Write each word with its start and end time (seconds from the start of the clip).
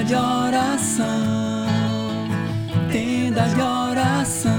tenda 0.00 0.04
de 0.04 0.14
oração, 0.14 1.06
tenda 2.90 3.42
de 3.42 3.60
oração. 3.60 4.50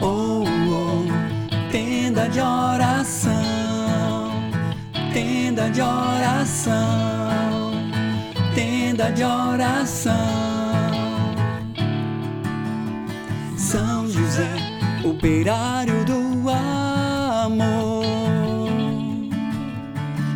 Oh, 0.00 0.44
oh, 0.70 1.70
tenda 1.70 2.28
de 2.28 2.40
oração, 2.40 3.42
tenda 5.12 5.68
de 5.70 5.82
oração, 5.82 7.72
tenda 8.54 9.12
de 9.12 9.24
oração. 9.24 10.12
São 13.56 14.08
José, 14.08 14.48
operário 15.04 16.04
do 16.06 16.48
amor. 16.48 18.02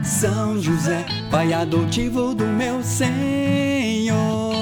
São 0.02 0.60
José, 0.60 1.04
pai 1.36 1.52
adotivo 1.52 2.34
do 2.34 2.46
meu 2.46 2.82
Senhor. 2.82 4.54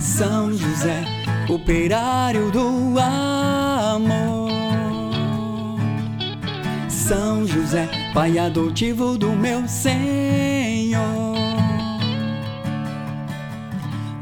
São 0.00 0.54
José, 0.54 1.04
operário 1.50 2.50
do 2.50 2.98
amor. 2.98 4.48
São 6.88 7.46
José, 7.46 7.90
pai 8.14 8.38
adotivo 8.38 9.18
do 9.18 9.32
meu 9.32 9.68
Senhor. 9.68 11.04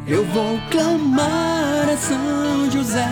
Eu 0.08 0.24
vou 0.24 0.58
clamar 0.72 1.88
a 1.88 1.96
São 1.96 2.68
José 2.72 3.06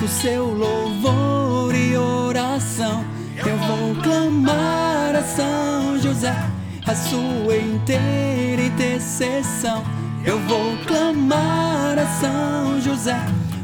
o 0.00 0.06
seu 0.06 0.44
louvor 0.46 1.74
e 1.74 1.96
oração. 1.96 3.04
Eu 3.44 3.56
vou 3.56 4.00
clamar 4.04 5.16
a 5.16 5.22
São 5.24 5.98
José 5.98 6.49
a 6.90 6.94
sua 6.96 7.56
inteira 7.56 8.62
intercessão. 8.62 9.84
Eu 10.26 10.40
vou 10.40 10.76
clamar 10.88 11.96
a 11.96 12.06
São 12.20 12.80
José 12.80 13.16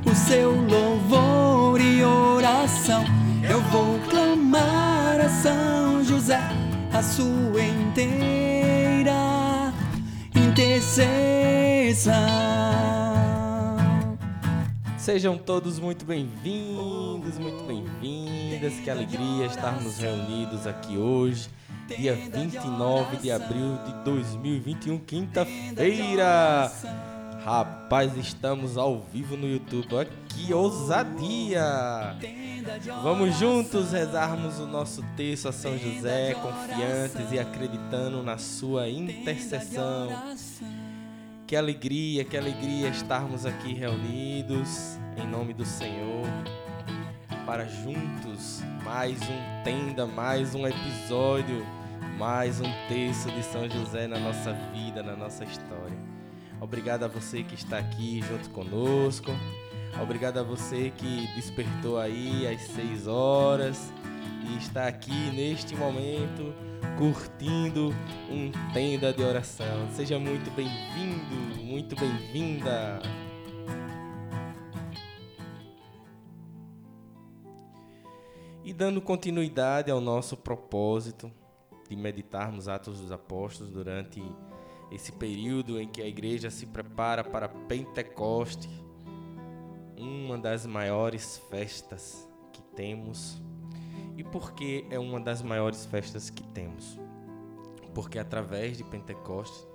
o 0.08 0.14
seu 0.14 0.52
louvor 0.52 1.80
e 1.80 2.04
oração. 2.04 3.04
Eu 3.42 3.60
vou 3.62 3.98
clamar 4.08 5.18
a 5.20 5.28
São 5.28 6.04
José 6.04 6.40
a 6.92 7.02
sua 7.02 7.64
inteira 7.64 9.12
intercessão. 10.32 12.14
Sejam 14.96 15.36
todos 15.36 15.80
muito 15.80 16.04
bem-vindos, 16.04 17.38
muito 17.40 17.64
bem-vindas. 17.64 18.74
Que 18.84 18.88
alegria 18.88 19.46
estarmos 19.46 19.98
reunidos 19.98 20.64
aqui 20.64 20.96
hoje, 20.96 21.48
dia 21.94 22.14
29 22.14 23.18
de 23.18 23.30
abril 23.30 23.78
de 23.84 23.92
2021, 24.04 24.98
quinta-feira. 24.98 26.72
Rapaz, 27.44 28.16
estamos 28.16 28.76
ao 28.76 29.00
vivo 29.00 29.36
no 29.36 29.48
YouTube. 29.48 29.94
Olha 29.94 30.10
que 30.28 30.52
ousadia! 30.52 32.16
Vamos 33.02 33.38
juntos 33.38 33.92
rezarmos 33.92 34.58
o 34.58 34.66
nosso 34.66 35.02
texto 35.16 35.48
a 35.48 35.52
São 35.52 35.78
José, 35.78 36.34
confiantes 36.34 37.30
e 37.30 37.38
acreditando 37.38 38.22
na 38.22 38.36
sua 38.36 38.88
intercessão. 38.88 40.08
Que 41.46 41.54
alegria, 41.54 42.24
que 42.24 42.36
alegria 42.36 42.88
estarmos 42.88 43.46
aqui 43.46 43.72
reunidos 43.72 44.98
em 45.16 45.26
nome 45.28 45.54
do 45.54 45.64
Senhor 45.64 46.26
para 47.46 47.64
juntos 47.64 48.60
mais 48.84 49.22
um 49.22 49.62
tenda, 49.62 50.04
mais 50.04 50.52
um 50.52 50.66
episódio, 50.66 51.64
mais 52.18 52.60
um 52.60 52.70
texto 52.88 53.30
de 53.30 53.42
São 53.44 53.70
José 53.70 54.08
na 54.08 54.18
nossa 54.18 54.52
vida, 54.74 55.00
na 55.00 55.14
nossa 55.14 55.44
história. 55.44 55.96
Obrigado 56.60 57.04
a 57.04 57.08
você 57.08 57.44
que 57.44 57.54
está 57.54 57.78
aqui 57.78 58.20
junto 58.20 58.50
conosco. 58.50 59.30
Obrigado 60.02 60.38
a 60.38 60.42
você 60.42 60.92
que 60.96 61.28
despertou 61.36 62.00
aí 62.00 62.48
às 62.48 62.62
6 62.62 63.06
horas 63.06 63.92
e 64.44 64.58
está 64.58 64.88
aqui 64.88 65.30
neste 65.30 65.76
momento 65.76 66.52
curtindo 66.98 67.94
um 68.28 68.50
tenda 68.72 69.12
de 69.12 69.22
oração. 69.22 69.88
Seja 69.92 70.18
muito 70.18 70.50
bem-vindo, 70.50 71.62
muito 71.62 71.94
bem-vinda. 71.94 73.00
Dando 78.76 79.00
continuidade 79.00 79.90
ao 79.90 80.02
nosso 80.02 80.36
propósito 80.36 81.32
de 81.88 81.96
meditarmos 81.96 82.68
Atos 82.68 83.00
dos 83.00 83.10
Apóstolos 83.10 83.72
durante 83.72 84.22
esse 84.92 85.12
período 85.12 85.80
em 85.80 85.88
que 85.88 86.02
a 86.02 86.06
igreja 86.06 86.50
se 86.50 86.66
prepara 86.66 87.24
para 87.24 87.48
Pentecoste, 87.48 88.68
uma 89.96 90.36
das 90.36 90.66
maiores 90.66 91.38
festas 91.48 92.28
que 92.52 92.60
temos. 92.76 93.40
E 94.14 94.22
por 94.22 94.52
que 94.52 94.86
é 94.90 94.98
uma 94.98 95.20
das 95.20 95.40
maiores 95.40 95.86
festas 95.86 96.28
que 96.28 96.42
temos? 96.42 96.98
Porque 97.94 98.18
através 98.18 98.76
de 98.76 98.84
Pentecostes, 98.84 99.66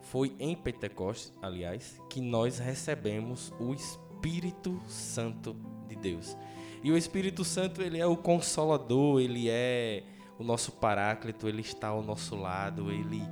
foi 0.00 0.34
em 0.40 0.56
Pentecostes, 0.56 1.32
aliás, 1.40 2.00
que 2.10 2.20
nós 2.20 2.58
recebemos 2.58 3.52
o 3.60 3.72
Espírito 3.72 4.80
Santo 4.88 5.54
de 5.86 5.94
Deus. 5.94 6.36
E 6.82 6.90
o 6.90 6.96
Espírito 6.96 7.44
Santo, 7.44 7.82
ele 7.82 7.98
é 7.98 8.06
o 8.06 8.16
consolador, 8.16 9.20
ele 9.20 9.48
é 9.48 10.02
o 10.38 10.44
nosso 10.44 10.72
paráclito, 10.72 11.48
ele 11.48 11.62
está 11.62 11.88
ao 11.88 12.02
nosso 12.02 12.36
lado, 12.36 12.90
ele 12.90 13.22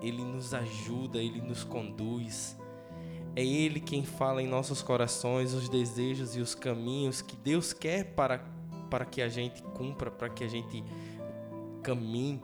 ele 0.00 0.22
nos 0.22 0.52
ajuda, 0.52 1.18
ele 1.18 1.40
nos 1.40 1.64
conduz. 1.64 2.56
É 3.34 3.42
ele 3.42 3.80
quem 3.80 4.04
fala 4.04 4.42
em 4.42 4.46
nossos 4.46 4.82
corações 4.82 5.54
os 5.54 5.68
desejos 5.68 6.36
e 6.36 6.40
os 6.40 6.54
caminhos 6.54 7.22
que 7.22 7.34
Deus 7.36 7.72
quer 7.72 8.14
para 8.14 8.44
para 8.90 9.04
que 9.04 9.20
a 9.20 9.28
gente 9.28 9.60
cumpra, 9.62 10.08
para 10.10 10.28
que 10.28 10.44
a 10.44 10.48
gente 10.48 10.84
caminhe. 11.82 12.40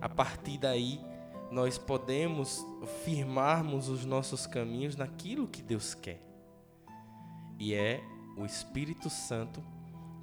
A 0.00 0.08
partir 0.08 0.58
daí, 0.58 1.00
nós 1.50 1.78
podemos 1.78 2.66
firmarmos 3.04 3.88
os 3.88 4.04
nossos 4.04 4.46
caminhos 4.46 4.96
naquilo 4.96 5.46
que 5.46 5.62
Deus 5.62 5.94
quer. 5.94 6.20
E 7.58 7.72
é 7.74 8.02
o 8.36 8.44
Espírito 8.44 9.08
Santo 9.10 9.62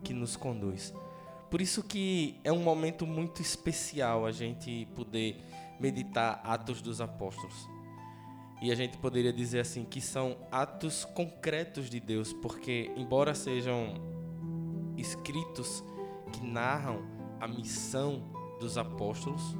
que 0.03 0.13
nos 0.13 0.35
conduz. 0.35 0.93
Por 1.49 1.61
isso 1.61 1.83
que 1.83 2.39
é 2.43 2.51
um 2.51 2.61
momento 2.61 3.05
muito 3.07 3.41
especial 3.41 4.25
a 4.25 4.31
gente 4.31 4.87
poder 4.95 5.43
meditar 5.79 6.41
Atos 6.43 6.81
dos 6.81 6.99
Apóstolos. 6.99 7.67
E 8.61 8.71
a 8.71 8.75
gente 8.75 8.97
poderia 8.97 9.31
dizer 9.31 9.59
assim 9.59 9.85
que 9.85 10.01
são 10.01 10.35
atos 10.51 11.05
concretos 11.05 11.89
de 11.89 11.99
Deus, 11.99 12.33
porque 12.33 12.91
embora 12.97 13.35
sejam 13.35 13.93
escritos 14.97 15.83
que 16.33 16.43
narram 16.43 17.05
a 17.39 17.47
missão 17.47 18.23
dos 18.59 18.77
apóstolos, 18.77 19.55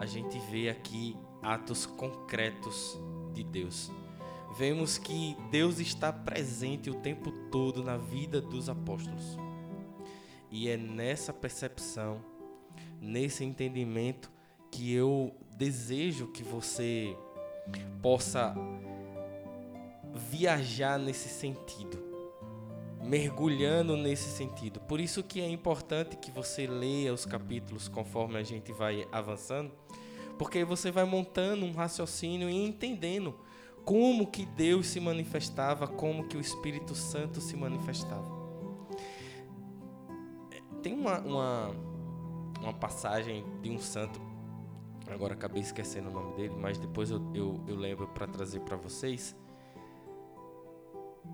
a 0.00 0.06
gente 0.06 0.38
vê 0.50 0.70
aqui 0.70 1.16
atos 1.42 1.84
concretos 1.84 2.98
de 3.34 3.44
Deus. 3.44 3.90
Vemos 4.56 4.98
que 4.98 5.36
Deus 5.50 5.78
está 5.78 6.12
presente 6.12 6.90
o 6.90 6.94
tempo 6.94 7.30
todo 7.50 7.82
na 7.82 7.96
vida 7.96 8.40
dos 8.40 8.68
apóstolos. 8.68 9.36
E 10.50 10.68
é 10.68 10.76
nessa 10.76 11.32
percepção, 11.32 12.24
nesse 13.00 13.44
entendimento, 13.44 14.30
que 14.70 14.92
eu 14.92 15.34
desejo 15.56 16.28
que 16.28 16.42
você 16.42 17.16
possa 18.00 18.54
viajar 20.14 20.98
nesse 20.98 21.28
sentido, 21.28 22.02
mergulhando 23.04 23.96
nesse 23.96 24.30
sentido. 24.30 24.80
Por 24.80 25.00
isso 25.00 25.22
que 25.22 25.40
é 25.40 25.48
importante 25.48 26.16
que 26.16 26.30
você 26.30 26.66
leia 26.66 27.12
os 27.12 27.26
capítulos 27.26 27.88
conforme 27.88 28.38
a 28.38 28.42
gente 28.42 28.72
vai 28.72 29.06
avançando, 29.12 29.72
porque 30.38 30.64
você 30.64 30.90
vai 30.90 31.04
montando 31.04 31.66
um 31.66 31.72
raciocínio 31.72 32.48
e 32.48 32.54
entendendo 32.54 33.34
como 33.88 34.26
que 34.26 34.44
Deus 34.44 34.86
se 34.86 35.00
manifestava, 35.00 35.88
como 35.88 36.28
que 36.28 36.36
o 36.36 36.40
Espírito 36.40 36.94
Santo 36.94 37.40
se 37.40 37.56
manifestava. 37.56 38.30
Tem 40.82 40.92
uma, 40.92 41.18
uma, 41.20 41.70
uma 42.60 42.74
passagem 42.74 43.46
de 43.62 43.70
um 43.70 43.78
santo, 43.78 44.20
agora 45.10 45.32
acabei 45.32 45.62
esquecendo 45.62 46.10
o 46.10 46.12
nome 46.12 46.36
dele, 46.36 46.54
mas 46.54 46.76
depois 46.76 47.10
eu, 47.10 47.18
eu, 47.34 47.64
eu 47.66 47.76
lembro 47.76 48.06
para 48.08 48.26
trazer 48.26 48.60
para 48.60 48.76
vocês, 48.76 49.34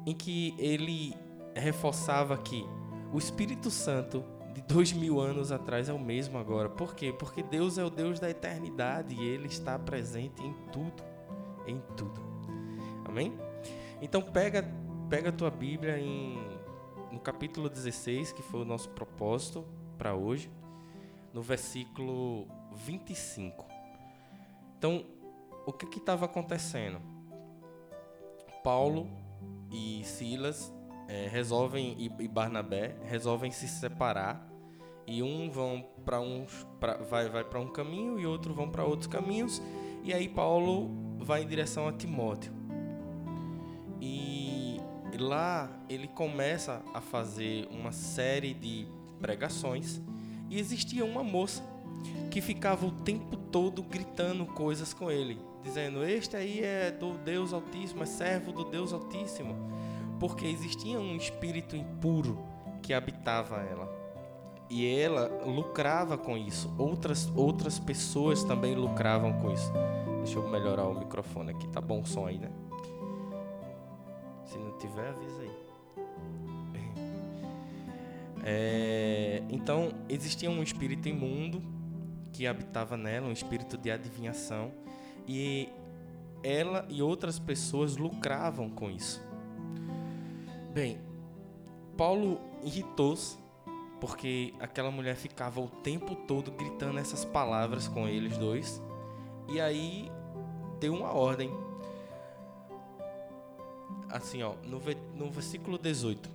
em 0.07 0.15
que 0.15 0.55
ele 0.57 1.13
reforçava 1.57 2.39
que 2.39 2.65
o 3.13 3.19
Espírito 3.19 3.69
Santo 3.69 4.23
de 4.55 4.63
dois 4.63 4.93
mil 4.93 5.19
anos 5.19 5.51
atrás 5.51 5.89
é 5.89 5.93
o 5.93 5.99
mesmo 5.99 6.39
agora. 6.39 6.69
Por 6.69 6.95
quê? 6.95 7.13
Porque 7.13 7.43
Deus 7.43 7.79
é 7.79 7.85
o 7.85 7.91
Deus 7.91 8.21
da 8.21 8.31
eternidade 8.31 9.13
e 9.13 9.27
Ele 9.27 9.49
está 9.49 9.77
presente 9.77 10.41
em 10.41 10.53
tudo, 10.71 11.03
em 11.67 11.83
tudo. 11.97 12.34
Amém? 13.15 13.33
Então 14.03 14.21
pega, 14.21 14.69
pega 15.09 15.29
a 15.29 15.33
tua 15.33 15.49
Bíblia 15.49 16.01
em, 16.01 16.37
no 17.13 17.21
capítulo 17.21 17.69
16, 17.69 18.33
que 18.33 18.43
foi 18.43 18.63
o 18.63 18.65
nosso 18.65 18.91
propósito 18.91 19.65
para 19.97 20.17
hoje, 20.17 20.51
no 21.33 21.41
versículo 21.41 22.49
25. 22.73 23.67
Então, 24.77 25.07
o 25.65 25.73
que 25.73 25.97
estava 25.97 26.25
acontecendo? 26.25 27.01
Paulo 28.65 29.09
e 29.71 30.03
Silas 30.03 30.75
é, 31.07 31.29
resolvem 31.29 31.95
e, 31.97 32.11
e 32.19 32.27
Barnabé 32.27 32.97
resolvem 33.05 33.53
se 33.53 33.69
separar 33.69 34.45
e 35.07 35.23
um 35.23 35.49
vão 35.53 35.87
para 36.05 36.19
uns 36.19 36.67
pra, 36.81 36.97
vai 36.97 37.29
vai 37.29 37.45
para 37.45 37.61
um 37.61 37.69
caminho 37.69 38.19
e 38.19 38.27
outro 38.27 38.53
vão 38.53 38.69
para 38.69 38.85
outros 38.85 39.07
caminhos 39.07 39.63
e 40.03 40.13
aí 40.13 40.29
Paulo 40.29 40.91
vai 41.19 41.43
em 41.43 41.47
direção 41.47 41.87
a 41.87 41.93
Timóteo 41.93 42.64
e 45.15 45.17
lá 45.17 45.71
ele 45.89 46.09
começa 46.09 46.83
a 46.93 47.01
fazer 47.01 47.69
uma 47.71 47.93
série 47.93 48.53
de 48.53 48.89
pregações 49.21 50.03
e 50.51 50.59
existia 50.59 51.05
uma 51.05 51.23
moça 51.23 51.63
que 52.33 52.41
ficava 52.41 52.85
o 52.85 52.91
tempo 52.91 53.37
todo 53.37 53.81
gritando 53.81 54.45
coisas 54.45 54.93
com 54.93 55.09
ele, 55.13 55.41
dizendo: 55.63 56.05
Este 56.05 56.37
aí 56.37 56.61
é 56.65 56.91
do 56.91 57.17
Deus 57.19 57.53
Altíssimo, 57.53 58.03
é 58.03 58.07
servo 58.07 58.51
do 58.51 58.65
Deus 58.65 58.93
Altíssimo, 58.93 59.55
porque 60.19 60.47
existia 60.47 60.99
um 60.99 61.17
espírito 61.17 61.77
impuro 61.77 62.37
que 62.83 62.93
habitava 62.93 63.61
ela. 63.63 63.89
E 64.69 64.85
ela 64.99 65.29
lucrava 65.45 66.19
com 66.19 66.37
isso. 66.37 66.75
Outras, 66.77 67.31
outras 67.37 67.79
pessoas 67.79 68.43
também 68.43 68.75
lucravam 68.75 69.33
com 69.35 69.53
isso. 69.53 69.73
Deixa 70.25 70.39
eu 70.41 70.49
melhorar 70.49 70.89
o 70.89 70.99
microfone 70.99 71.53
aqui. 71.53 71.69
Tá 71.69 71.81
bom 71.81 72.01
o 72.01 72.07
som 72.07 72.27
aí, 72.27 72.39
né? 72.39 72.51
Se 74.45 74.59
não 74.59 74.77
tiver, 74.79 75.09
avisa 75.09 75.43
aí. 75.43 75.65
É, 78.47 79.43
então, 79.49 79.91
existia 80.07 80.51
um 80.51 80.63
espírito 80.63 81.09
imundo 81.09 81.63
que 82.31 82.47
habitava 82.47 82.97
nela, 82.97 83.27
um 83.29 83.33
espírito 83.33 83.79
de 83.79 83.91
adivinhação, 83.91 84.71
e 85.27 85.71
ela 86.43 86.85
e 86.91 87.01
outras 87.01 87.39
pessoas 87.39 87.97
lucravam 87.97 88.69
com 88.69 88.91
isso. 88.91 89.25
Bem, 90.75 91.01
Paulo 91.97 92.39
irritou-se 92.63 93.39
porque 93.99 94.53
aquela 94.61 94.91
mulher 94.91 95.17
ficava 95.17 95.61
o 95.61 95.69
tempo 95.69 96.15
todo 96.15 96.51
gritando 96.51 96.99
essas 96.99 97.25
palavras 97.25 97.89
com 97.89 98.07
eles 98.07 98.37
dois, 98.37 98.83
e 99.49 99.59
aí 99.59 100.11
deu 100.81 100.93
uma 100.93 101.13
ordem. 101.13 101.51
Assim, 104.15 104.45
ó, 104.45 104.55
no, 104.63 104.81
no 105.17 105.29
versículo 105.29 105.77
18, 105.77 106.31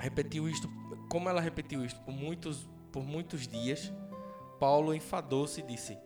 repetiu 0.00 0.48
isto, 0.48 0.68
como 1.08 1.28
ela 1.28 1.40
repetiu 1.40 1.84
isto 1.84 2.00
por 2.00 2.12
muitos, 2.12 2.68
por 2.90 3.04
muitos 3.04 3.46
dias, 3.46 3.92
Paulo 4.58 4.92
enfadou-se 4.92 5.60
e 5.60 5.62
disse: 5.62 5.96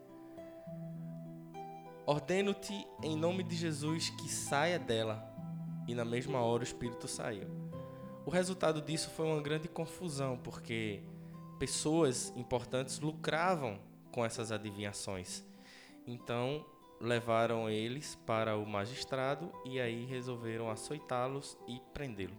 Ordeno-te 2.05 2.87
em 3.03 3.17
nome 3.17 3.43
de 3.43 3.57
Jesus 3.57 4.11
que 4.11 4.29
saia 4.29 4.79
dela. 4.79 5.27
E 5.89 5.95
na 5.95 6.05
mesma 6.05 6.41
hora 6.41 6.61
o 6.61 6.65
espírito 6.65 7.09
saiu. 7.09 7.49
O 8.27 8.31
resultado 8.31 8.83
disso 8.83 9.09
foi 9.09 9.25
uma 9.25 9.41
grande 9.41 9.69
confusão, 9.69 10.37
porque 10.37 11.03
pessoas 11.59 12.31
importantes 12.37 13.01
lucravam 13.01 13.81
com 14.13 14.23
essas 14.23 14.53
adivinhações. 14.53 15.43
Então, 16.07 16.63
levaram 17.01 17.69
eles 17.69 18.15
para 18.27 18.57
o 18.57 18.67
magistrado 18.67 19.53
e 19.65 19.81
aí 19.81 20.05
resolveram 20.05 20.71
açoitá-los 20.71 21.59
e 21.67 21.81
prendê-lo. 21.93 22.37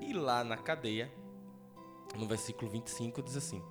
E 0.00 0.12
lá 0.12 0.44
na 0.44 0.56
cadeia, 0.56 1.12
no 2.16 2.26
versículo 2.26 2.70
25, 2.70 3.22
diz 3.22 3.36
assim: 3.36 3.62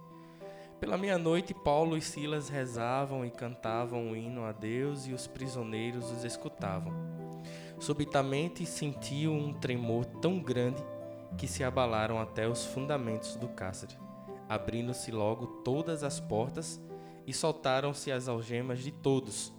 pela 0.79 0.97
meia-noite, 0.97 1.53
Paulo 1.53 1.95
e 1.95 2.01
Silas 2.01 2.49
rezavam 2.49 3.25
e 3.25 3.31
cantavam 3.31 4.07
um 4.07 4.15
hino 4.15 4.43
a 4.43 4.51
Deus 4.51 5.07
e 5.07 5.13
os 5.13 5.25
prisioneiros 5.25 6.11
os 6.11 6.23
escutavam. 6.25 6.93
Subitamente 7.79 8.65
sentiu 8.65 9.31
um 9.31 9.53
tremor 9.53 10.05
tão 10.05 10.37
grande 10.37 10.83
que 11.37 11.47
se 11.47 11.63
abalaram 11.63 12.19
até 12.19 12.47
os 12.47 12.65
fundamentos 12.65 13.35
do 13.37 13.47
cárcere. 13.47 13.97
Abrindo-se 14.49 15.11
logo 15.11 15.47
todas 15.63 16.03
as 16.03 16.19
portas 16.19 16.79
e 17.25 17.33
soltaram-se 17.33 18.11
as 18.11 18.27
algemas 18.27 18.79
de 18.79 18.91
todos. 18.91 19.53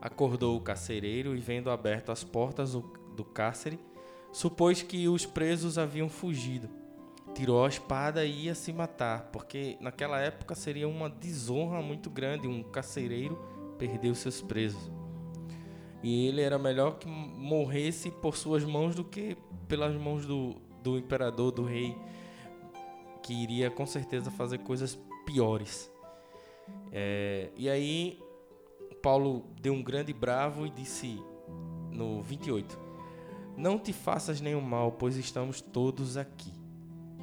Acordou 0.00 0.56
o 0.56 0.60
carcereiro 0.60 1.36
e, 1.36 1.40
vendo 1.40 1.70
aberto 1.70 2.12
as 2.12 2.22
portas 2.22 2.72
do 2.72 3.24
cárcere, 3.24 3.78
supôs 4.32 4.82
que 4.82 5.08
os 5.08 5.26
presos 5.26 5.78
haviam 5.78 6.08
fugido 6.08 6.68
tirou 7.36 7.62
a 7.62 7.68
espada 7.68 8.24
e 8.24 8.44
ia 8.44 8.54
se 8.54 8.72
matar, 8.72 9.28
porque 9.30 9.76
naquela 9.78 10.18
época 10.18 10.54
seria 10.54 10.88
uma 10.88 11.10
desonra 11.10 11.82
muito 11.82 12.08
grande 12.08 12.48
um 12.48 12.62
carcereiro 12.62 13.38
perder 13.78 14.08
os 14.08 14.18
seus 14.18 14.40
presos. 14.40 14.90
E 16.02 16.28
ele 16.28 16.40
era 16.40 16.58
melhor 16.58 16.98
que 16.98 17.06
morresse 17.06 18.10
por 18.10 18.38
suas 18.38 18.64
mãos 18.64 18.94
do 18.94 19.04
que 19.04 19.36
pelas 19.68 19.94
mãos 19.94 20.24
do, 20.24 20.56
do 20.82 20.96
imperador, 20.96 21.52
do 21.52 21.62
rei, 21.62 21.94
que 23.22 23.34
iria 23.34 23.70
com 23.70 23.84
certeza 23.84 24.30
fazer 24.30 24.58
coisas 24.58 24.98
piores. 25.26 25.90
É, 26.92 27.50
e 27.56 27.68
aí, 27.68 28.20
Paulo 29.02 29.44
deu 29.60 29.72
um 29.72 29.82
grande 29.82 30.12
bravo 30.12 30.66
e 30.66 30.70
disse 30.70 31.22
no 31.90 32.22
28: 32.22 32.78
Não 33.56 33.78
te 33.78 33.92
faças 33.92 34.40
nenhum 34.40 34.60
mal, 34.60 34.92
pois 34.92 35.16
estamos 35.16 35.60
todos 35.60 36.16
aqui. 36.16 36.52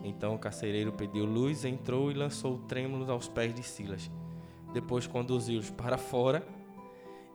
Então 0.04 0.36
o 0.36 0.40
carcereiro 0.40 0.92
pediu 0.92 1.26
luz, 1.26 1.64
entrou 1.64 2.12
e 2.12 2.14
lançou 2.14 2.60
trêmulos 2.60 3.10
aos 3.10 3.30
pés 3.30 3.56
de 3.56 3.64
Silas. 3.64 4.12
Depois 4.74 5.08
conduziu-os 5.08 5.70
para 5.70 5.98
fora 5.98 6.46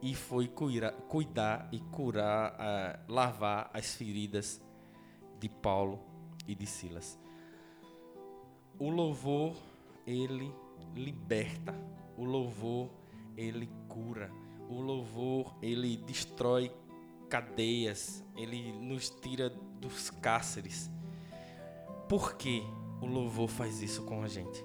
e 0.02 0.14
foi 0.14 0.46
cuidar, 0.48 0.92
cuidar 0.92 1.68
e 1.72 1.80
curar, 1.80 2.52
uh, 2.52 3.12
lavar 3.12 3.70
as 3.72 3.94
feridas 3.94 4.60
de 5.40 5.48
Paulo 5.48 6.00
e 6.46 6.54
de 6.54 6.66
Silas. 6.66 7.18
O 8.78 8.90
louvor, 8.90 9.56
ele 10.06 10.52
liberta. 10.94 11.74
O 12.18 12.24
louvor, 12.24 12.90
ele 13.36 13.70
cura. 13.88 14.28
O 14.68 14.80
louvor, 14.80 15.54
ele 15.62 15.96
destrói 15.96 16.72
cadeias. 17.28 18.24
Ele 18.36 18.72
nos 18.72 19.08
tira 19.08 19.48
dos 19.80 20.10
cárceres. 20.10 20.90
Por 22.08 22.34
que 22.34 22.64
o 23.00 23.06
louvor 23.06 23.48
faz 23.48 23.80
isso 23.80 24.02
com 24.02 24.22
a 24.22 24.28
gente? 24.28 24.64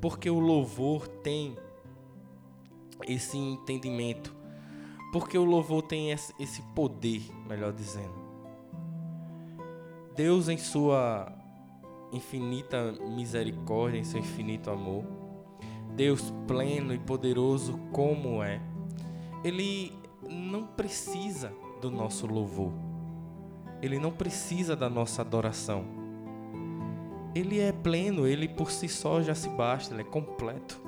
Porque 0.00 0.30
o 0.30 0.38
louvor 0.38 1.06
tem 1.06 1.54
esse 3.06 3.36
entendimento. 3.36 4.34
Porque 5.12 5.36
o 5.36 5.44
louvor 5.44 5.82
tem 5.82 6.10
esse 6.12 6.62
poder, 6.74 7.22
melhor 7.46 7.72
dizendo. 7.74 8.24
Deus, 10.14 10.48
em 10.48 10.56
sua 10.56 11.30
infinita 12.10 12.92
misericórdia, 12.92 13.98
em 13.98 14.04
seu 14.04 14.20
infinito 14.20 14.70
amor, 14.70 15.04
Deus 15.96 16.32
pleno 16.46 16.94
e 16.94 16.98
poderoso 16.98 17.78
como 17.92 18.42
é, 18.42 18.60
Ele 19.42 19.92
não 20.28 20.66
precisa 20.66 21.52
do 21.80 21.90
nosso 21.90 22.26
louvor, 22.26 22.72
Ele 23.82 23.98
não 23.98 24.12
precisa 24.12 24.76
da 24.76 24.88
nossa 24.88 25.22
adoração 25.22 26.06
ele 27.38 27.60
é 27.60 27.70
pleno, 27.70 28.26
ele 28.26 28.48
por 28.48 28.70
si 28.70 28.88
só 28.88 29.20
já 29.20 29.34
se 29.34 29.48
basta, 29.50 29.92
ele 29.92 30.00
é 30.00 30.04
completo. 30.04 30.80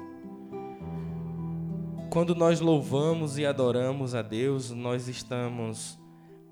Quando 2.10 2.34
nós 2.34 2.58
louvamos 2.58 3.36
e 3.36 3.44
adoramos 3.44 4.14
a 4.14 4.22
Deus, 4.22 4.70
nós 4.70 5.08
estamos 5.08 5.98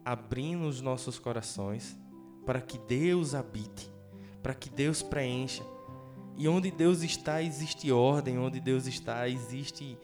abrindo 0.05 0.67
os 0.67 0.83
nossos 0.83 1.19
corações 1.19 1.99
para 2.45 2.61
que 2.61 2.77
Deus 2.77 3.35
habite, 3.35 3.91
para 4.43 4.53
que 4.55 4.69
Deus 4.69 5.03
preencha. 5.03 5.65
E 6.37 6.47
onde 6.49 6.71
Deus 6.71 7.03
está, 7.03 7.43
existe 7.43 7.91
ordem, 7.91 8.39
onde 8.39 8.61
Deus 8.61 8.87
está, 8.87 9.29
existe 9.29 9.97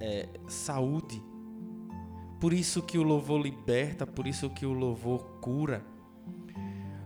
é, 0.00 0.28
saúde. 0.46 1.22
Por 2.38 2.52
isso 2.52 2.82
que 2.82 2.98
o 2.98 3.02
louvor 3.02 3.40
liberta, 3.40 4.06
por 4.06 4.26
isso 4.26 4.50
que 4.50 4.66
o 4.66 4.72
louvor 4.72 5.40
cura. 5.40 5.84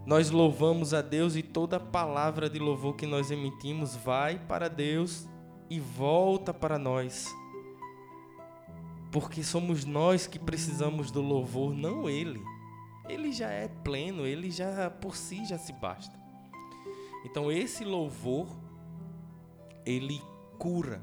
Nós 0.04 0.30
louvamos 0.30 0.92
a 0.92 1.00
Deus 1.00 1.37
e 1.37 1.42
toda 1.42 1.78
palavra 1.78 2.50
de 2.50 2.58
louvor 2.58 2.96
que 2.96 3.06
nós 3.06 3.30
emitimos 3.30 3.94
vai 3.94 4.38
para 4.38 4.68
Deus 4.68 5.28
e 5.70 5.78
volta 5.78 6.52
para 6.52 6.78
nós. 6.78 7.32
Porque 9.12 9.44
somos 9.44 9.84
nós 9.84 10.26
que 10.26 10.38
precisamos 10.38 11.11
do 11.11 11.22
louvor, 11.22 11.72
não 11.72 12.11
Ele. 12.11 12.42
Ele 13.08 13.30
já 13.30 13.50
é 13.50 13.68
pleno, 13.68 14.26
Ele 14.26 14.50
já 14.50 14.90
por 14.90 15.14
si 15.14 15.44
já 15.46 15.56
se 15.56 15.72
basta. 15.72 16.21
Então 17.24 17.50
esse 17.50 17.84
louvor, 17.84 18.48
ele 19.84 20.20
cura 20.58 21.02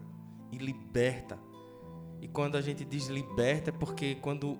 e 0.51 0.57
liberta. 0.57 1.39
E 2.21 2.27
quando 2.27 2.55
a 2.55 2.61
gente 2.61 2.83
diz 2.83 3.07
liberta 3.07 3.69
é 3.69 3.73
porque 3.73 4.15
quando 4.15 4.57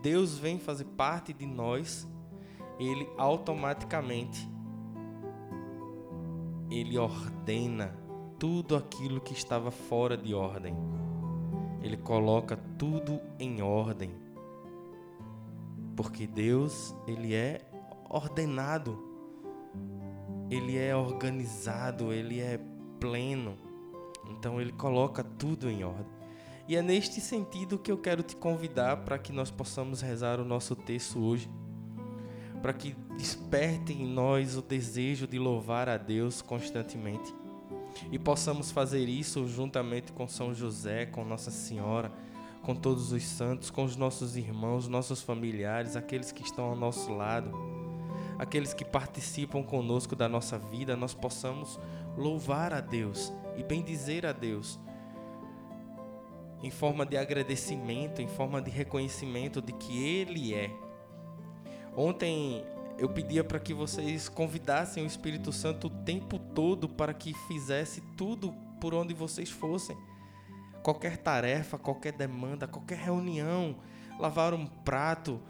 Deus 0.00 0.38
vem 0.38 0.58
fazer 0.58 0.84
parte 0.84 1.32
de 1.32 1.46
nós, 1.46 2.08
ele 2.78 3.08
automaticamente 3.16 4.50
ele 6.70 6.96
ordena 6.96 7.94
tudo 8.38 8.74
aquilo 8.74 9.20
que 9.20 9.32
estava 9.32 9.70
fora 9.70 10.16
de 10.16 10.34
ordem. 10.34 10.74
Ele 11.82 11.96
coloca 11.96 12.56
tudo 12.78 13.20
em 13.38 13.60
ordem. 13.60 14.10
Porque 15.94 16.26
Deus, 16.26 16.94
ele 17.06 17.34
é 17.34 17.60
ordenado. 18.08 19.11
Ele 20.52 20.76
é 20.76 20.94
organizado, 20.94 22.12
ele 22.12 22.38
é 22.38 22.60
pleno. 23.00 23.56
Então 24.30 24.60
ele 24.60 24.70
coloca 24.70 25.24
tudo 25.24 25.70
em 25.70 25.82
ordem. 25.82 26.12
E 26.68 26.76
é 26.76 26.82
neste 26.82 27.22
sentido 27.22 27.78
que 27.78 27.90
eu 27.90 27.96
quero 27.96 28.22
te 28.22 28.36
convidar 28.36 28.98
para 28.98 29.18
que 29.18 29.32
nós 29.32 29.50
possamos 29.50 30.02
rezar 30.02 30.38
o 30.38 30.44
nosso 30.44 30.76
texto 30.76 31.18
hoje. 31.18 31.50
Para 32.60 32.74
que 32.74 32.94
desperte 33.16 33.94
em 33.94 34.06
nós 34.06 34.54
o 34.54 34.60
desejo 34.60 35.26
de 35.26 35.38
louvar 35.38 35.88
a 35.88 35.96
Deus 35.96 36.42
constantemente. 36.42 37.34
E 38.10 38.18
possamos 38.18 38.70
fazer 38.70 39.08
isso 39.08 39.48
juntamente 39.48 40.12
com 40.12 40.28
São 40.28 40.54
José, 40.54 41.06
com 41.06 41.24
Nossa 41.24 41.50
Senhora, 41.50 42.12
com 42.62 42.74
todos 42.74 43.10
os 43.10 43.24
santos, 43.24 43.70
com 43.70 43.84
os 43.84 43.96
nossos 43.96 44.36
irmãos, 44.36 44.86
nossos 44.86 45.22
familiares, 45.22 45.96
aqueles 45.96 46.30
que 46.30 46.42
estão 46.42 46.66
ao 46.66 46.76
nosso 46.76 47.10
lado, 47.10 47.50
aqueles 48.42 48.74
que 48.74 48.84
participam 48.84 49.62
conosco 49.62 50.16
da 50.16 50.28
nossa 50.28 50.58
vida, 50.58 50.96
nós 50.96 51.14
possamos 51.14 51.78
louvar 52.16 52.74
a 52.74 52.80
Deus 52.80 53.32
e 53.56 53.62
bendizer 53.62 54.26
a 54.26 54.32
Deus 54.32 54.80
em 56.60 56.70
forma 56.70 57.06
de 57.06 57.16
agradecimento, 57.16 58.20
em 58.20 58.26
forma 58.26 58.60
de 58.60 58.68
reconhecimento 58.68 59.62
de 59.62 59.72
que 59.72 60.02
Ele 60.02 60.54
é. 60.54 60.70
Ontem 61.96 62.64
eu 62.98 63.08
pedia 63.08 63.44
para 63.44 63.60
que 63.60 63.72
vocês 63.72 64.28
convidassem 64.28 65.04
o 65.04 65.06
Espírito 65.06 65.52
Santo 65.52 65.86
o 65.86 65.90
tempo 65.90 66.36
todo 66.38 66.88
para 66.88 67.14
que 67.14 67.32
fizesse 67.46 68.00
tudo 68.16 68.52
por 68.80 68.92
onde 68.92 69.14
vocês 69.14 69.50
fossem. 69.50 69.96
Qualquer 70.82 71.16
tarefa, 71.16 71.78
qualquer 71.78 72.12
demanda, 72.12 72.66
qualquer 72.66 72.98
reunião, 72.98 73.76
lavar 74.18 74.52
um 74.52 74.66
prato, 74.66 75.40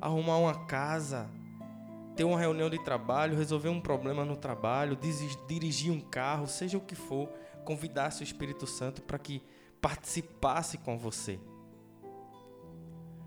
arrumar 0.00 0.38
uma 0.38 0.66
casa, 0.66 1.30
ter 2.14 2.24
uma 2.24 2.38
reunião 2.38 2.68
de 2.68 2.82
trabalho, 2.82 3.36
resolver 3.36 3.68
um 3.68 3.80
problema 3.80 4.24
no 4.24 4.36
trabalho, 4.36 4.98
dirigir 5.48 5.90
um 5.90 6.00
carro, 6.00 6.46
seja 6.46 6.76
o 6.76 6.80
que 6.80 6.94
for, 6.94 7.28
convidasse 7.64 8.22
o 8.22 8.24
Espírito 8.24 8.66
Santo 8.66 9.02
para 9.02 9.18
que 9.18 9.42
participasse 9.80 10.78
com 10.78 10.98
você. 10.98 11.40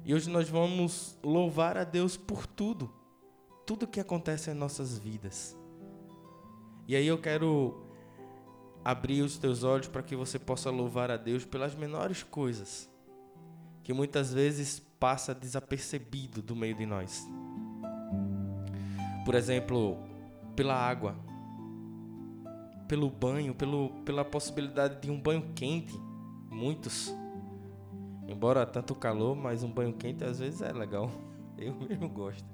E 0.03 0.13
hoje 0.13 0.29
nós 0.29 0.47
vamos 0.47 1.17
louvar 1.23 1.77
a 1.77 1.83
Deus 1.83 2.15
por 2.15 2.45
tudo, 2.45 2.93
tudo 3.65 3.87
que 3.87 3.99
acontece 3.99 4.51
em 4.51 4.53
nossas 4.53 4.99
vidas. 4.99 5.57
E 6.87 6.95
aí 6.95 7.07
eu 7.07 7.17
quero 7.17 7.83
abrir 8.83 9.23
os 9.23 9.39
teus 9.39 9.63
olhos 9.63 9.87
para 9.87 10.03
que 10.03 10.15
você 10.15 10.37
possa 10.37 10.69
louvar 10.69 11.09
a 11.09 11.17
Deus 11.17 11.43
pelas 11.43 11.73
menores 11.73 12.21
coisas, 12.21 12.87
que 13.83 13.91
muitas 13.91 14.31
vezes 14.31 14.79
passa 14.99 15.33
desapercebido 15.33 16.39
do 16.39 16.55
meio 16.55 16.75
de 16.75 16.85
nós. 16.85 17.27
Por 19.25 19.35
exemplo, 19.35 19.97
pela 20.55 20.75
água, 20.75 21.15
pelo 22.87 23.09
banho, 23.09 23.53
pelo, 23.53 23.89
pela 24.05 24.23
possibilidade 24.23 25.01
de 25.01 25.11
um 25.11 25.19
banho 25.19 25.51
quente 25.55 25.99
muitos. 26.49 27.13
Embora 28.27 28.65
tanto 28.65 28.95
calor, 28.95 29.35
mas 29.35 29.63
um 29.63 29.71
banho 29.71 29.93
quente 29.93 30.23
às 30.23 30.39
vezes 30.39 30.61
é 30.61 30.71
legal. 30.71 31.11
Eu 31.57 31.75
mesmo 31.75 32.07
gosto. 32.07 32.47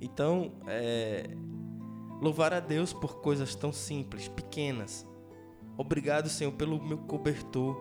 Então, 0.00 0.52
é, 0.66 1.30
louvar 2.20 2.52
a 2.52 2.60
Deus 2.60 2.92
por 2.92 3.20
coisas 3.20 3.54
tão 3.54 3.72
simples, 3.72 4.28
pequenas. 4.28 5.06
Obrigado, 5.76 6.28
Senhor, 6.28 6.52
pelo 6.52 6.82
meu 6.82 6.98
cobertor. 6.98 7.80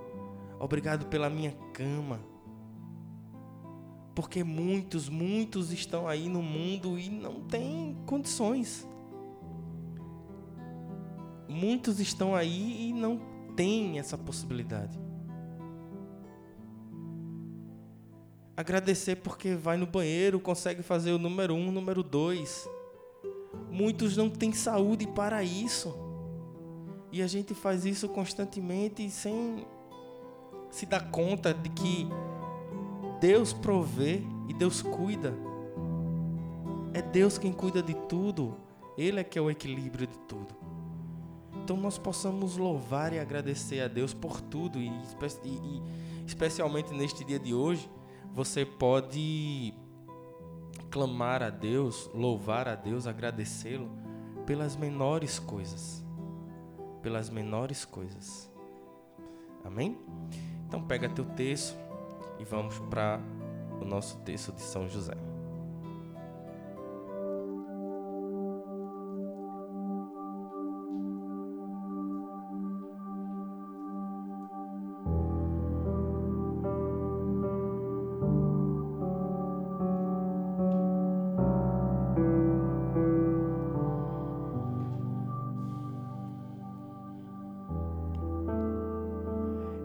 Obrigado 0.60 1.08
pela 1.08 1.30
minha 1.30 1.52
cama. 1.74 2.20
Porque 4.16 4.44
muitos, 4.44 5.10
muitos 5.10 5.74
estão 5.74 6.08
aí 6.08 6.30
no 6.30 6.42
mundo 6.42 6.98
e 6.98 7.10
não 7.10 7.42
têm 7.42 7.98
condições. 8.06 8.88
Muitos 11.50 12.00
estão 12.00 12.34
aí 12.34 12.90
e 12.90 12.94
não 12.94 13.20
têm 13.56 14.00
essa 14.00 14.18
possibilidade. 14.18 14.98
Agradecer 18.58 19.18
porque 19.18 19.54
vai 19.54 19.76
no 19.76 19.86
banheiro, 19.86 20.40
consegue 20.40 20.82
fazer 20.82 21.12
o 21.12 21.20
número 21.20 21.54
um, 21.54 21.68
o 21.68 21.72
número 21.72 22.02
dois. 22.02 22.66
Muitos 23.70 24.16
não 24.16 24.30
têm 24.30 24.54
saúde 24.54 25.06
para 25.08 25.44
isso. 25.44 25.94
E 27.12 27.22
a 27.22 27.28
gente 27.28 27.54
faz 27.54 27.86
isso 27.86 28.08
constantemente 28.08 29.10
sem 29.10 29.68
se 30.72 30.86
dar 30.86 31.12
conta 31.12 31.54
de 31.54 31.70
que 31.70 32.08
Deus 33.26 33.52
provê 33.54 34.22
e 34.48 34.54
Deus 34.54 34.84
cuida. 34.84 35.34
É 36.94 37.02
Deus 37.02 37.40
quem 37.40 37.52
cuida 37.52 37.82
de 37.82 37.96
tudo. 38.08 38.56
Ele 38.96 39.20
é 39.20 39.24
que 39.24 39.40
é 39.40 39.42
o 39.42 39.50
equilíbrio 39.50 40.06
de 40.06 40.16
tudo. 40.20 40.54
Então 41.56 41.76
nós 41.76 41.98
possamos 41.98 42.56
louvar 42.56 43.14
e 43.14 43.20
agradecer 43.20 43.82
a 43.82 43.88
Deus 43.88 44.14
por 44.14 44.40
tudo 44.42 44.78
e, 44.78 44.90
e, 44.90 45.50
e 45.50 45.84
especialmente 46.28 46.94
neste 46.94 47.26
dia 47.26 47.40
de 47.40 47.52
hoje 47.52 47.90
você 48.32 48.64
pode 48.64 49.74
clamar 50.92 51.42
a 51.42 51.50
Deus, 51.50 52.08
louvar 52.14 52.68
a 52.68 52.76
Deus, 52.76 53.08
agradecê-lo 53.08 53.90
pelas 54.46 54.76
menores 54.76 55.40
coisas. 55.40 56.06
Pelas 57.02 57.32
menores 57.32 57.86
coisas. 57.86 58.52
Amém? 59.64 59.98
Então 60.68 60.80
pega 60.84 61.10
teu 61.10 61.26
texto 61.26 61.85
vamos 62.50 62.78
para 62.90 63.20
o 63.82 63.86
nosso 63.86 64.18
texto 64.20 64.52
de 64.52 64.62
São 64.62 64.88
José. 64.88 65.14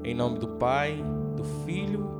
Em 0.03 0.15
nome 0.15 0.39
do 0.39 0.49
Pai, 0.49 1.03
do 1.37 1.45
Filho 1.65 2.20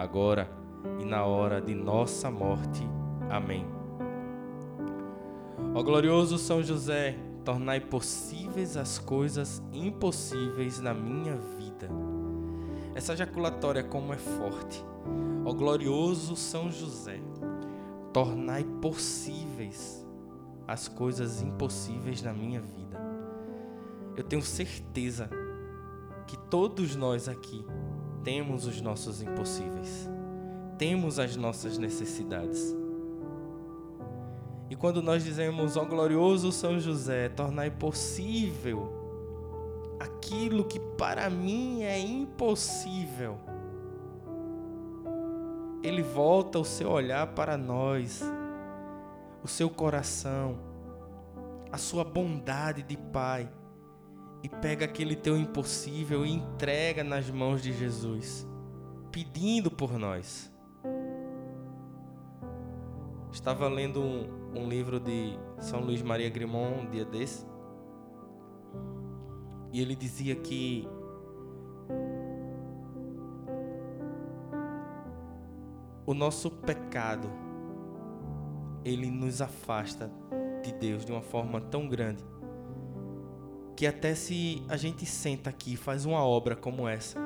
agora 0.00 0.50
e 0.98 1.04
na 1.04 1.26
hora 1.26 1.60
de 1.60 1.74
nossa 1.74 2.30
morte. 2.30 2.88
Amém. 3.28 3.66
Ó 5.74 5.82
glorioso 5.82 6.38
São 6.38 6.62
José, 6.62 7.18
tornai 7.44 7.80
possíveis 7.80 8.78
as 8.78 8.98
coisas 8.98 9.62
impossíveis 9.74 10.80
na 10.80 10.94
minha 10.94 11.36
vida. 11.36 11.90
Essa 12.94 13.14
jaculatória 13.14 13.84
como 13.84 14.14
é 14.14 14.16
forte. 14.16 14.82
Ó 15.44 15.52
glorioso 15.52 16.34
São 16.34 16.70
José, 16.70 17.20
tornai 18.10 18.64
possíveis 18.64 20.06
as 20.66 20.88
coisas 20.88 21.42
impossíveis 21.42 22.22
na 22.22 22.32
minha 22.32 22.60
vida. 22.62 22.98
Eu 24.16 24.24
tenho 24.24 24.42
certeza 24.42 25.28
que 26.26 26.38
todos 26.38 26.96
nós 26.96 27.28
aqui 27.28 27.62
temos 28.22 28.66
os 28.66 28.80
nossos 28.80 29.22
impossíveis, 29.22 30.08
temos 30.78 31.18
as 31.18 31.36
nossas 31.36 31.78
necessidades. 31.78 32.74
E 34.68 34.76
quando 34.76 35.02
nós 35.02 35.24
dizemos, 35.24 35.76
ó 35.76 35.84
glorioso 35.84 36.52
São 36.52 36.78
José, 36.78 37.28
tornai 37.28 37.70
possível 37.70 39.00
aquilo 39.98 40.64
que 40.64 40.78
para 40.78 41.28
mim 41.28 41.82
é 41.82 41.98
impossível, 41.98 43.38
ele 45.82 46.02
volta 46.02 46.58
o 46.58 46.64
seu 46.64 46.90
olhar 46.90 47.26
para 47.28 47.56
nós, 47.56 48.22
o 49.42 49.48
seu 49.48 49.70
coração, 49.70 50.58
a 51.72 51.78
sua 51.78 52.04
bondade 52.04 52.82
de 52.82 52.96
Pai, 52.96 53.50
e 54.42 54.48
pega 54.48 54.84
aquele 54.84 55.14
teu 55.14 55.36
impossível 55.36 56.24
e 56.24 56.32
entrega 56.32 57.04
nas 57.04 57.30
mãos 57.30 57.62
de 57.62 57.72
Jesus, 57.72 58.46
pedindo 59.10 59.70
por 59.70 59.98
nós. 59.98 60.50
Estava 63.32 63.68
lendo 63.68 64.00
um, 64.00 64.60
um 64.60 64.68
livro 64.68 64.98
de 64.98 65.38
São 65.58 65.80
Luís 65.80 66.02
Maria 66.02 66.28
Grimont 66.28 66.80
um 66.80 66.90
dia 66.90 67.04
desse. 67.04 67.46
E 69.72 69.80
ele 69.80 69.94
dizia 69.94 70.34
que 70.34 70.88
o 76.04 76.12
nosso 76.12 76.50
pecado 76.50 77.30
ele 78.84 79.10
nos 79.10 79.40
afasta 79.40 80.10
de 80.62 80.72
Deus 80.72 81.04
de 81.04 81.12
uma 81.12 81.22
forma 81.22 81.60
tão 81.60 81.86
grande 81.86 82.24
que 83.80 83.86
até 83.86 84.14
se 84.14 84.62
a 84.68 84.76
gente 84.76 85.06
senta 85.06 85.48
aqui 85.48 85.72
e 85.72 85.76
faz 85.76 86.04
uma 86.04 86.22
obra 86.22 86.54
como 86.54 86.86
essa, 86.86 87.18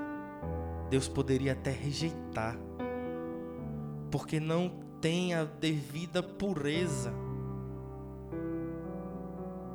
Deus 0.88 1.08
poderia 1.08 1.50
até 1.50 1.73
rejeitar, 1.73 2.56
porque 4.08 4.38
não 4.38 4.70
tem 5.00 5.34
a 5.34 5.42
devida 5.42 6.23
pureza 6.23 7.12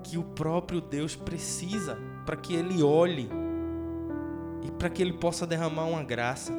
que 0.05 0.17
o 0.17 0.23
próprio 0.23 0.79
Deus 0.79 1.17
precisa 1.17 1.97
para 2.25 2.37
que 2.37 2.55
ele 2.55 2.81
olhe 2.81 3.29
e 4.63 4.71
para 4.71 4.89
que 4.89 5.01
ele 5.01 5.11
possa 5.11 5.45
derramar 5.45 5.83
uma 5.83 6.01
graça. 6.01 6.53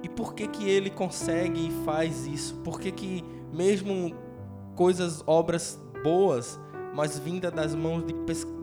E 0.00 0.08
por 0.08 0.32
que 0.34 0.46
que 0.46 0.62
ele 0.70 0.90
consegue 0.90 1.66
e 1.66 1.84
faz 1.84 2.24
isso? 2.24 2.54
Por 2.58 2.78
que 2.78 2.92
que 2.92 3.24
mesmo 3.52 4.14
coisas, 4.76 5.24
obras 5.26 5.82
boas, 6.04 6.56
mas 6.94 7.18
vinda 7.18 7.50
das 7.50 7.74
mãos 7.74 8.04
de, 8.04 8.14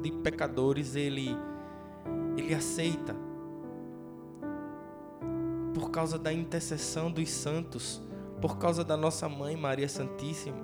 de 0.01 0.11
pecadores, 0.11 0.95
ele 0.95 1.35
ele 2.38 2.53
aceita? 2.53 3.15
Por 5.73 5.89
causa 5.91 6.17
da 6.17 6.31
intercessão 6.31 7.11
dos 7.11 7.29
santos, 7.29 8.01
por 8.41 8.57
causa 8.57 8.83
da 8.83 8.95
nossa 8.97 9.27
mãe 9.27 9.55
Maria 9.55 9.89
Santíssima, 9.89 10.57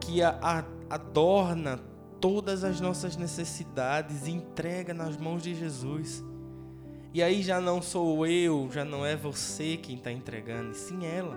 que 0.00 0.22
a, 0.22 0.38
a, 0.40 0.64
adorna 0.94 1.78
todas 2.20 2.64
as 2.64 2.80
nossas 2.80 3.16
necessidades 3.16 4.26
e 4.26 4.30
entrega 4.30 4.92
nas 4.92 5.16
mãos 5.16 5.42
de 5.42 5.54
Jesus. 5.54 6.24
E 7.12 7.22
aí 7.22 7.42
já 7.42 7.60
não 7.60 7.82
sou 7.82 8.26
eu, 8.26 8.68
já 8.70 8.84
não 8.84 9.04
é 9.04 9.16
você 9.16 9.76
quem 9.76 9.96
está 9.96 10.12
entregando, 10.12 10.72
e 10.72 10.74
sim 10.74 11.04
ela. 11.04 11.36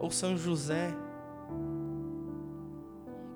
Ou 0.00 0.10
São 0.10 0.36
José, 0.36 0.94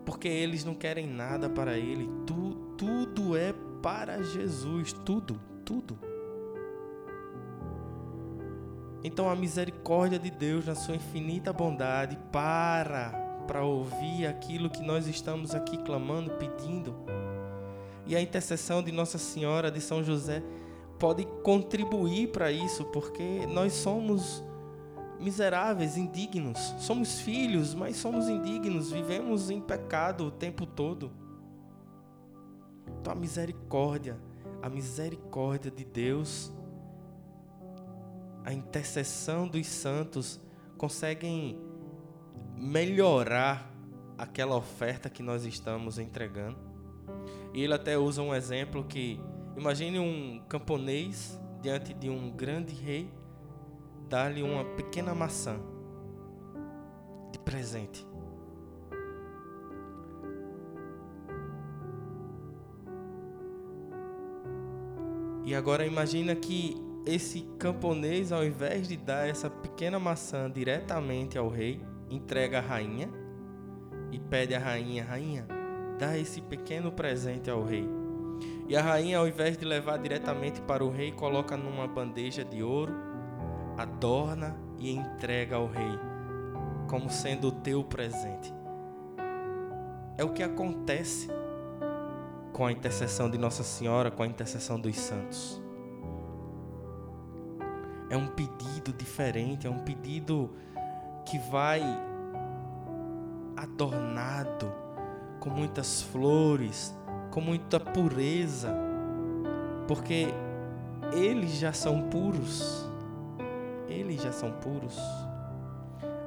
porque 0.07 0.29
eles 0.29 0.65
não 0.65 0.75
querem 0.75 1.07
nada 1.07 1.51
para 1.51 1.77
ele, 1.77 2.09
tu, 2.25 2.55
tudo 2.79 3.37
é 3.37 3.53
para 3.83 4.23
Jesus, 4.23 4.93
tudo, 4.93 5.39
tudo. 5.65 5.99
Então 9.05 9.29
a 9.29 9.37
misericórdia 9.37 10.19
de 10.19 10.31
Deus, 10.31 10.67
na 10.67 10.75
sua 10.75 10.95
infinita 10.95 11.53
bondade, 11.53 12.17
para 12.33 13.27
para 13.47 13.63
ouvir 13.63 14.27
aquilo 14.27 14.69
que 14.69 14.83
nós 14.83 15.07
estamos 15.07 15.55
aqui 15.55 15.79
clamando, 15.79 16.33
pedindo. 16.33 16.97
E 18.05 18.17
a 18.17 18.21
intercessão 18.21 18.83
de 18.83 18.91
Nossa 18.91 19.19
Senhora 19.19 19.71
de 19.71 19.81
São 19.81 20.03
José 20.03 20.43
pode 20.99 21.25
contribuir 21.45 22.33
para 22.33 22.51
isso, 22.51 22.85
porque 22.87 23.47
nós 23.47 23.73
somos 23.73 24.43
miseráveis, 25.21 25.97
indignos. 25.97 26.59
Somos 26.79 27.21
filhos, 27.21 27.75
mas 27.75 27.97
somos 27.97 28.29
indignos, 28.29 28.91
vivemos 28.91 29.51
em 29.51 29.61
pecado 29.61 30.27
o 30.27 30.31
tempo 30.31 30.67
todo. 30.67 31.11
Então 33.01 33.13
a 33.13 33.17
misericórdia, 33.17 34.19
a 34.63 34.69
misericórdia 34.69 35.71
de 35.71 35.85
Deus 35.85 36.53
a 38.47 38.53
intercessão 38.53 39.49
dos 39.49 39.67
santos 39.67 40.41
conseguem 40.79 41.59
melhorar 42.57 43.69
aquela 44.17 44.55
oferta 44.55 45.11
que 45.11 45.21
nós 45.21 45.45
estamos 45.45 45.99
entregando. 45.99 46.57
E 47.53 47.61
ele 47.61 47.75
até 47.75 47.99
usa 47.99 48.23
um 48.23 48.33
exemplo 48.33 48.85
que 48.85 49.21
imagine 49.57 49.99
um 49.99 50.41
camponês 50.49 51.37
diante 51.61 51.93
de 51.93 52.09
um 52.09 52.31
grande 52.31 52.73
rei 52.73 53.11
dar-lhe 54.09 54.43
uma 54.43 54.65
pequena 54.65 55.15
maçã 55.15 55.59
de 57.33 57.39
presente. 57.39 58.07
E 65.45 65.55
agora 65.55 65.87
imagina 65.87 66.35
que 66.35 66.77
esse 67.07 67.43
camponês, 67.57 68.33
ao 68.33 68.45
invés 68.45 68.89
de 68.89 68.97
dar 68.97 69.29
essa 69.29 69.49
pequena 69.49 69.97
maçã 69.97 70.51
diretamente 70.51 71.39
ao 71.39 71.49
rei, 71.49 71.81
entrega 72.11 72.59
a 72.59 72.61
rainha 72.61 73.09
e 74.11 74.19
pede 74.19 74.55
à 74.55 74.59
rainha: 74.59 75.05
Rainha, 75.05 75.47
dá 75.99 76.19
esse 76.19 76.41
pequeno 76.41 76.91
presente 76.91 77.49
ao 77.49 77.63
rei. 77.63 77.89
E 78.69 78.77
a 78.77 78.83
rainha, 78.83 79.19
ao 79.19 79.29
invés 79.29 79.57
de 79.57 79.65
levar 79.65 79.99
diretamente 79.99 80.61
para 80.63 80.85
o 80.85 80.91
rei, 80.91 81.13
coloca 81.13 81.57
numa 81.57 81.87
bandeja 81.87 82.45
de 82.45 82.63
ouro, 82.63 82.93
adorna 83.77 84.57
e 84.79 84.91
entrega 84.91 85.57
ao 85.57 85.67
rei, 85.67 85.99
como 86.89 87.11
sendo 87.11 87.49
o 87.49 87.53
teu 87.53 87.85
presente. 87.85 88.55
É 90.17 90.25
o 90.25 90.33
que 90.33 90.43
acontece 90.43 91.29
com 92.53 92.67
a 92.67 92.73
intercessão 92.73 93.31
de 93.31 93.37
Nossa 93.37 93.63
Senhora, 93.63 94.11
com 94.11 94.23
a 94.23 94.27
intercessão 94.27 94.81
dos 94.81 94.97
santos 94.97 95.61
é 98.09 98.17
um 98.17 98.29
pedido 98.29 98.93
diferente, 98.93 99.67
é 99.67 99.71
um 99.71 99.79
pedido 99.79 100.51
que 101.25 101.39
vai 101.51 101.83
adornado 103.57 104.73
com 105.41 105.51
muitas 105.51 106.03
flores, 106.03 106.95
com 107.31 107.41
muita 107.41 107.81
pureza, 107.81 108.73
porque 109.89 110.29
eles 111.13 111.53
já 111.53 111.73
são 111.73 112.03
puros. 112.03 112.89
Eles 113.97 114.23
já 114.23 114.33
são 114.33 114.53
puros. 114.53 114.97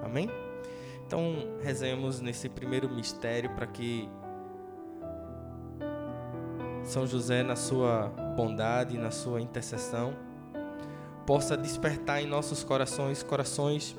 Amém? 0.03 0.29
Então, 1.05 1.23
rezemos 1.61 2.19
nesse 2.19 2.49
primeiro 2.49 2.89
mistério 2.89 3.49
para 3.55 3.67
que 3.67 4.09
São 6.83 7.05
José, 7.05 7.43
na 7.43 7.55
sua 7.55 8.07
bondade, 8.35 8.97
na 8.97 9.11
sua 9.11 9.41
intercessão, 9.41 10.15
possa 11.25 11.55
despertar 11.55 12.21
em 12.21 12.27
nossos 12.27 12.63
corações 12.63 13.21
corações 13.21 13.95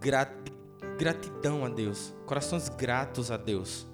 grat 0.00 0.30
gratidão 0.98 1.64
a 1.64 1.68
Deus, 1.68 2.14
corações 2.26 2.68
gratos 2.68 3.30
a 3.30 3.36
Deus, 3.36 3.86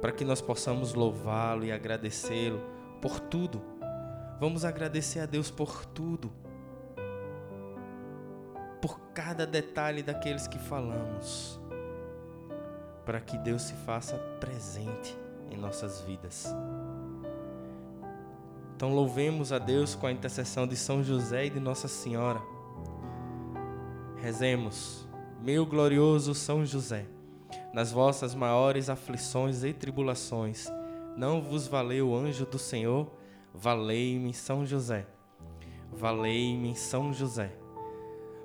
para 0.00 0.12
que 0.12 0.24
nós 0.24 0.40
possamos 0.40 0.92
louvá-lo 0.92 1.64
e 1.64 1.72
agradecê-lo 1.72 2.60
por 3.00 3.20
tudo. 3.20 3.62
Vamos 4.38 4.64
agradecer 4.64 5.20
a 5.20 5.26
Deus 5.26 5.50
por 5.50 5.86
tudo, 5.86 6.32
por 8.84 9.00
cada 9.14 9.46
detalhe 9.46 10.02
daqueles 10.02 10.46
que 10.46 10.58
falamos, 10.58 11.58
para 13.06 13.18
que 13.18 13.38
Deus 13.38 13.62
se 13.62 13.72
faça 13.72 14.18
presente 14.38 15.16
em 15.50 15.56
nossas 15.56 16.02
vidas. 16.02 16.54
Então 18.76 18.94
louvemos 18.94 19.54
a 19.54 19.58
Deus 19.58 19.94
com 19.94 20.06
a 20.06 20.12
intercessão 20.12 20.66
de 20.66 20.76
São 20.76 21.02
José 21.02 21.46
e 21.46 21.50
de 21.50 21.58
Nossa 21.58 21.88
Senhora. 21.88 22.42
Rezemos, 24.18 25.08
meu 25.40 25.64
glorioso 25.64 26.34
São 26.34 26.62
José, 26.66 27.06
nas 27.72 27.90
vossas 27.90 28.34
maiores 28.34 28.90
aflições 28.90 29.64
e 29.64 29.72
tribulações, 29.72 30.66
não 31.16 31.40
vos 31.40 31.66
valeu 31.66 32.10
o 32.10 32.14
anjo 32.14 32.44
do 32.44 32.58
Senhor? 32.58 33.10
Valei-me 33.54 34.34
São 34.34 34.66
José. 34.66 35.06
Valei-me 35.90 36.76
São 36.76 37.14
José. 37.14 37.63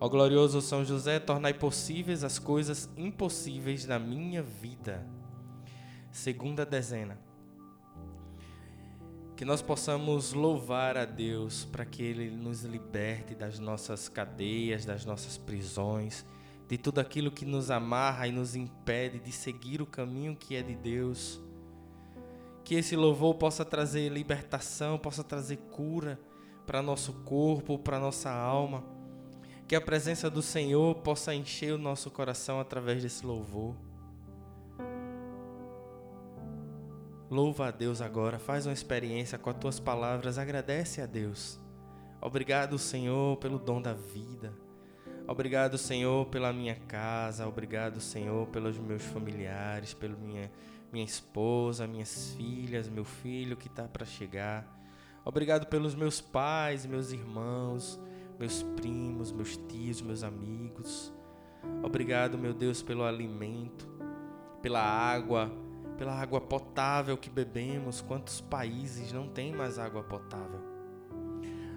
Ó 0.00 0.08
glorioso 0.08 0.62
São 0.62 0.84
José, 0.84 1.20
tornai 1.20 1.52
possíveis 1.54 2.24
as 2.24 2.38
coisas 2.38 2.88
impossíveis 2.96 3.86
na 3.86 3.98
minha 3.98 4.42
vida. 4.42 5.06
Segunda 6.10 6.64
dezena 6.64 7.30
que 9.40 9.44
nós 9.46 9.62
possamos 9.62 10.34
louvar 10.34 10.98
a 10.98 11.06
Deus 11.06 11.64
para 11.64 11.86
que 11.86 12.02
Ele 12.02 12.30
nos 12.30 12.62
liberte 12.62 13.34
das 13.34 13.58
nossas 13.58 14.06
cadeias, 14.06 14.84
das 14.84 15.06
nossas 15.06 15.38
prisões, 15.38 16.26
de 16.68 16.76
tudo 16.76 16.98
aquilo 16.98 17.30
que 17.30 17.46
nos 17.46 17.70
amarra 17.70 18.26
e 18.26 18.32
nos 18.32 18.54
impede 18.54 19.18
de 19.18 19.32
seguir 19.32 19.80
o 19.80 19.86
caminho 19.86 20.36
que 20.36 20.56
é 20.56 20.62
de 20.62 20.74
Deus. 20.74 21.40
Que 22.62 22.74
esse 22.74 22.94
louvor 22.94 23.36
possa 23.36 23.64
trazer 23.64 24.10
libertação, 24.10 24.98
possa 24.98 25.24
trazer 25.24 25.56
cura 25.70 26.20
para 26.66 26.82
nosso 26.82 27.14
corpo, 27.24 27.78
para 27.78 27.98
nossa 27.98 28.30
alma. 28.30 28.84
Que 29.70 29.76
a 29.76 29.80
presença 29.80 30.28
do 30.28 30.42
Senhor 30.42 30.96
possa 30.96 31.32
encher 31.32 31.72
o 31.72 31.78
nosso 31.78 32.10
coração 32.10 32.58
através 32.58 33.04
desse 33.04 33.24
louvor. 33.24 33.76
Louva 37.30 37.68
a 37.68 37.70
Deus 37.70 38.00
agora, 38.00 38.36
faz 38.40 38.66
uma 38.66 38.72
experiência 38.72 39.38
com 39.38 39.48
as 39.48 39.56
tuas 39.56 39.78
palavras, 39.78 40.38
agradece 40.38 41.00
a 41.00 41.06
Deus. 41.06 41.60
Obrigado, 42.20 42.80
Senhor, 42.80 43.36
pelo 43.36 43.60
dom 43.60 43.80
da 43.80 43.94
vida. 43.94 44.52
Obrigado, 45.24 45.78
Senhor, 45.78 46.26
pela 46.26 46.52
minha 46.52 46.74
casa. 46.74 47.46
Obrigado, 47.46 48.00
Senhor, 48.00 48.48
pelos 48.48 48.76
meus 48.76 49.04
familiares, 49.04 49.94
pela 49.94 50.16
minha, 50.16 50.50
minha 50.92 51.04
esposa, 51.04 51.86
minhas 51.86 52.34
filhas, 52.36 52.88
meu 52.88 53.04
filho 53.04 53.56
que 53.56 53.68
está 53.68 53.84
para 53.84 54.04
chegar. 54.04 54.66
Obrigado 55.24 55.66
pelos 55.68 55.94
meus 55.94 56.20
pais, 56.20 56.84
meus 56.84 57.12
irmãos, 57.12 58.00
meus 58.40 58.62
primos, 58.62 59.30
meus 59.30 59.56
tios, 59.56 60.02
meus 60.02 60.24
amigos. 60.24 61.12
Obrigado, 61.84 62.36
meu 62.36 62.52
Deus, 62.52 62.82
pelo 62.82 63.04
alimento, 63.04 63.86
pela 64.60 64.82
água 64.82 65.52
pela 66.00 66.18
água 66.18 66.40
potável 66.40 67.14
que 67.18 67.28
bebemos. 67.28 68.00
Quantos 68.00 68.40
países 68.40 69.12
não 69.12 69.28
têm 69.28 69.52
mais 69.54 69.78
água 69.78 70.02
potável? 70.02 70.58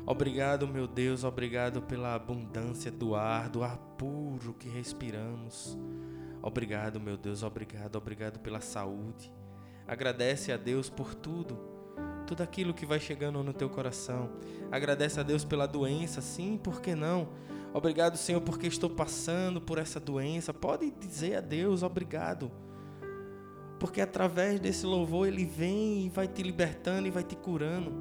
Obrigado, 0.06 0.66
meu 0.66 0.88
Deus, 0.88 1.26
obrigado 1.26 1.82
pela 1.82 2.16
abundância 2.16 2.90
do 2.90 3.16
ar, 3.16 3.50
do 3.50 3.64
ar 3.64 3.78
puro 3.98 4.54
que 4.54 4.70
respiramos. 4.70 5.78
Obrigado, 6.42 7.02
meu 7.02 7.18
Deus, 7.18 7.44
obrigado, 7.44 7.98
obrigado 7.98 8.40
pela 8.40 8.62
saúde. 8.62 9.30
Agradece 9.86 10.54
a 10.54 10.58
Deus 10.58 10.90
por 10.90 11.14
tudo, 11.14 11.60
tudo 12.34 12.42
aquilo 12.42 12.74
que 12.74 12.84
vai 12.84 13.00
chegando 13.00 13.44
no 13.44 13.54
teu 13.54 13.70
coração. 13.70 14.28
Agradece 14.72 15.20
a 15.20 15.24
Deus 15.24 15.46
pela 15.46 15.68
doença, 15.68 16.20
sim, 16.20 16.58
por 16.58 16.82
que 16.82 16.96
não? 16.96 17.30
Obrigado, 17.72 18.18
Senhor, 18.18 18.42
porque 18.42 18.66
estou 18.66 18.90
passando 18.90 19.62
por 19.62 19.78
essa 19.78 20.00
doença. 20.00 20.52
Pode 20.52 20.90
dizer 20.90 21.36
a 21.36 21.42
Deus 21.42 21.84
obrigado 21.84 22.52
porque 23.80 24.00
através 24.00 24.60
desse 24.60 24.86
louvor 24.86 25.28
ele 25.28 25.46
vem 25.46 26.06
e 26.06 26.10
vai 26.10 26.26
te 26.28 26.42
libertando 26.42 27.06
e 27.06 27.12
vai 27.12 27.24
te 27.24 27.36
curando. 27.36 27.92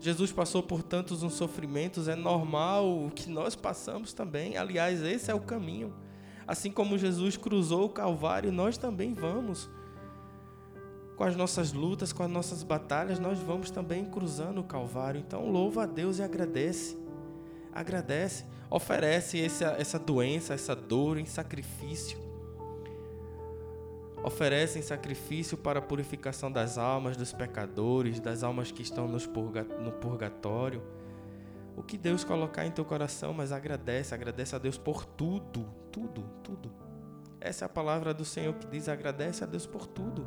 Jesus 0.00 0.30
passou 0.32 0.62
por 0.62 0.82
tantos 0.82 1.22
uns 1.22 1.34
sofrimentos, 1.34 2.08
é 2.08 2.16
normal 2.16 3.10
que 3.14 3.30
nós 3.30 3.54
passamos 3.54 4.12
também. 4.12 4.56
Aliás, 4.56 5.00
esse 5.02 5.30
é 5.30 5.34
o 5.34 5.40
caminho. 5.40 5.94
Assim 6.46 6.70
como 6.70 6.98
Jesus 6.98 7.36
cruzou 7.36 7.84
o 7.84 7.90
Calvário, 7.90 8.52
nós 8.52 8.76
também 8.76 9.14
vamos. 9.14 9.70
Com 11.18 11.24
as 11.24 11.36
nossas 11.36 11.74
lutas, 11.74 12.12
com 12.12 12.22
as 12.22 12.30
nossas 12.30 12.62
batalhas, 12.62 13.18
nós 13.18 13.38
vamos 13.38 13.70
também 13.70 14.06
cruzando 14.06 14.60
o 14.62 14.64
Calvário. 14.64 15.20
Então, 15.20 15.50
louva 15.50 15.82
a 15.82 15.86
Deus 15.86 16.18
e 16.18 16.22
agradece. 16.22 16.96
Agradece. 17.72 18.46
Oferece 18.70 19.44
essa, 19.44 19.76
essa 19.78 19.98
doença, 19.98 20.54
essa 20.54 20.74
dor 20.74 21.18
em 21.18 21.26
sacrifício 21.26 22.28
oferecem 24.22 24.82
sacrifício 24.82 25.56
para 25.56 25.78
a 25.78 25.82
purificação 25.82 26.50
das 26.50 26.76
almas 26.76 27.16
dos 27.16 27.32
pecadores, 27.32 28.20
das 28.20 28.42
almas 28.42 28.70
que 28.70 28.82
estão 28.82 29.08
purga 29.32 29.64
no 29.64 29.92
purgatório. 29.92 30.82
O 31.76 31.82
que 31.82 31.96
Deus 31.96 32.24
colocar 32.24 32.66
em 32.66 32.70
teu 32.70 32.84
coração, 32.84 33.32
mas 33.32 33.52
agradece, 33.52 34.14
agradece 34.14 34.54
a 34.54 34.58
Deus 34.58 34.76
por 34.76 35.04
tudo, 35.04 35.66
tudo, 35.92 36.24
tudo. 36.42 36.72
Essa 37.40 37.64
é 37.64 37.66
a 37.66 37.68
palavra 37.68 38.12
do 38.12 38.24
Senhor 38.24 38.52
que 38.54 38.66
diz: 38.66 38.88
agradece 38.88 39.44
a 39.44 39.46
Deus 39.46 39.64
por 39.64 39.86
tudo. 39.86 40.26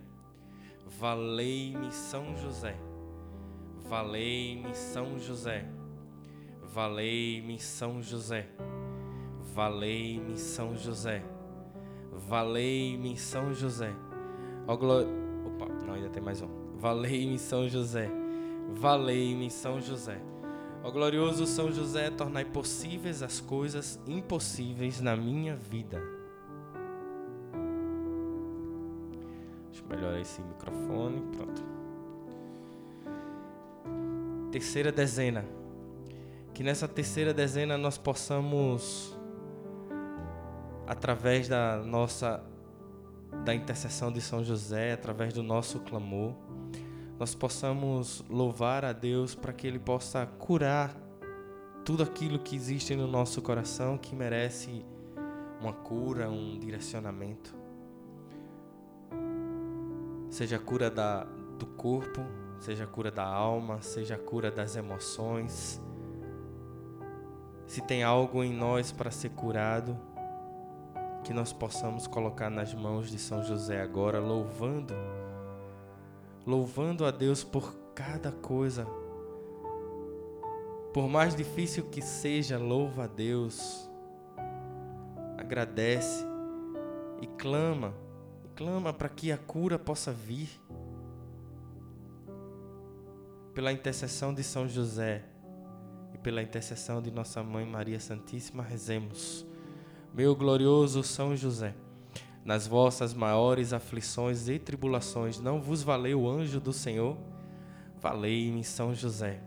Valei-me 0.99 1.91
São 1.91 2.35
José. 2.35 2.75
Valei-me 3.87 4.75
São 4.75 5.17
José. 5.17 5.65
Valei-me 6.61 7.59
São 7.59 8.01
José. 8.01 8.47
Valei-me 9.53 10.37
São 10.37 10.75
José. 10.75 11.23
Valei-me 12.11 13.17
São 13.17 13.53
José. 13.53 13.93
Ó 14.67 14.75
glória. 14.75 15.07
Opa, 15.45 15.65
não, 15.85 15.93
ainda 15.95 16.09
tem 16.09 16.21
mais 16.21 16.41
um. 16.41 16.49
Valei-me 16.77 17.39
São 17.39 17.67
José. 17.67 18.09
Valei-me 18.73 19.49
São 19.49 19.81
José. 19.81 20.21
Ó 20.83 20.91
glorioso 20.91 21.45
São 21.45 21.71
José, 21.71 22.09
tornai 22.09 22.45
possíveis 22.45 23.23
as 23.23 23.39
coisas 23.39 23.99
impossíveis 24.07 24.99
na 24.99 25.15
minha 25.15 25.55
vida. 25.55 26.20
Melhorar 29.91 30.19
esse 30.19 30.41
microfone. 30.41 31.21
Pronto. 31.35 31.63
Terceira 34.51 34.91
dezena. 34.91 35.45
Que 36.53 36.63
nessa 36.63 36.87
terceira 36.87 37.33
dezena 37.33 37.77
nós 37.77 37.97
possamos 37.97 39.17
através 40.87 41.47
da 41.47 41.77
nossa 41.77 42.43
da 43.45 43.55
intercessão 43.55 44.11
de 44.11 44.19
São 44.19 44.43
José, 44.43 44.91
através 44.91 45.33
do 45.33 45.41
nosso 45.41 45.79
clamor, 45.79 46.33
nós 47.17 47.33
possamos 47.33 48.23
louvar 48.29 48.83
a 48.83 48.91
Deus 48.91 49.33
para 49.33 49.53
que 49.53 49.65
ele 49.65 49.79
possa 49.79 50.25
curar 50.25 50.95
tudo 51.85 52.03
aquilo 52.03 52.39
que 52.39 52.55
existe 52.55 52.95
no 52.95 53.07
nosso 53.07 53.41
coração 53.41 53.97
que 53.97 54.15
merece 54.15 54.85
uma 55.61 55.73
cura, 55.73 56.29
um 56.29 56.59
direcionamento. 56.59 57.60
Seja 60.31 60.55
a 60.55 60.59
cura 60.59 60.89
da, 60.89 61.25
do 61.59 61.65
corpo, 61.67 62.21
seja 62.57 62.85
a 62.85 62.87
cura 62.87 63.11
da 63.11 63.25
alma, 63.25 63.81
seja 63.81 64.15
a 64.15 64.17
cura 64.17 64.49
das 64.49 64.77
emoções. 64.77 65.79
Se 67.67 67.81
tem 67.81 68.01
algo 68.01 68.41
em 68.41 68.53
nós 68.53 68.93
para 68.93 69.11
ser 69.11 69.29
curado, 69.31 69.95
que 71.25 71.33
nós 71.33 71.51
possamos 71.51 72.07
colocar 72.07 72.49
nas 72.49 72.73
mãos 72.73 73.11
de 73.11 73.19
São 73.19 73.43
José 73.43 73.81
agora, 73.81 74.19
louvando, 74.19 74.93
louvando 76.47 77.05
a 77.05 77.11
Deus 77.11 77.43
por 77.43 77.75
cada 77.93 78.31
coisa, 78.31 78.87
Por 80.93 81.07
mais 81.07 81.33
difícil 81.33 81.85
que 81.85 82.01
seja, 82.01 82.57
louva 82.57 83.05
a 83.05 83.07
Deus. 83.07 83.89
Agradece 85.37 86.25
e 87.21 87.27
clama, 87.27 87.93
clama 88.61 88.93
para 88.93 89.09
que 89.09 89.31
a 89.31 89.37
cura 89.39 89.79
possa 89.79 90.11
vir. 90.11 90.47
Pela 93.55 93.71
intercessão 93.71 94.31
de 94.31 94.43
São 94.43 94.67
José 94.69 95.23
e 96.13 96.17
pela 96.19 96.43
intercessão 96.43 97.01
de 97.01 97.09
nossa 97.09 97.41
mãe 97.41 97.65
Maria 97.65 97.99
Santíssima, 97.99 98.61
rezemos. 98.61 99.47
Meu 100.13 100.35
glorioso 100.35 101.01
São 101.01 101.35
José, 101.35 101.73
nas 102.45 102.67
vossas 102.67 103.15
maiores 103.15 103.73
aflições 103.73 104.47
e 104.47 104.59
tribulações, 104.59 105.39
não 105.39 105.59
vos 105.59 105.81
valeu 105.81 106.21
o 106.21 106.29
anjo 106.29 106.59
do 106.59 106.71
Senhor? 106.71 107.17
Valei-me 107.99 108.63
São 108.63 108.93
José. 108.93 109.41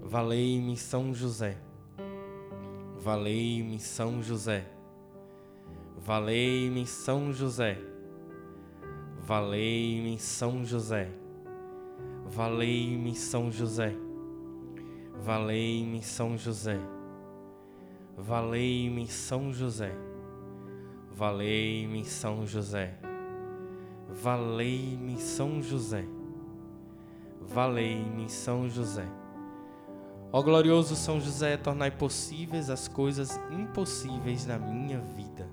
Valei-me 0.00 0.76
São 0.78 1.12
José. 1.14 1.58
Valei-me 2.98 3.78
São 3.78 4.22
José. 4.22 4.64
Valei-me 5.98 6.86
São 6.86 7.30
José. 7.30 7.91
Valei-me 9.24 10.18
São 10.18 10.64
José. 10.64 11.08
Valei-me 12.26 13.14
São 13.14 13.52
José. 13.52 13.94
Valei-me 15.14 16.02
São 16.02 16.36
José. 16.36 16.80
Valei-me 18.18 19.06
São 19.06 19.52
José. 19.52 19.92
Valei-me 21.12 22.04
São 22.04 22.44
José. 22.44 22.98
Valei-me 24.08 25.16
São 25.16 25.62
José. 25.62 26.04
Valei-me 27.42 28.28
São 28.28 28.68
José. 28.68 29.06
Ó 30.32 30.42
glorioso 30.42 30.96
São 30.96 31.20
José, 31.20 31.56
tornai 31.56 31.92
possíveis 31.92 32.68
as 32.68 32.88
coisas 32.88 33.38
impossíveis 33.52 34.46
na 34.46 34.58
minha 34.58 34.98
vida. 34.98 35.48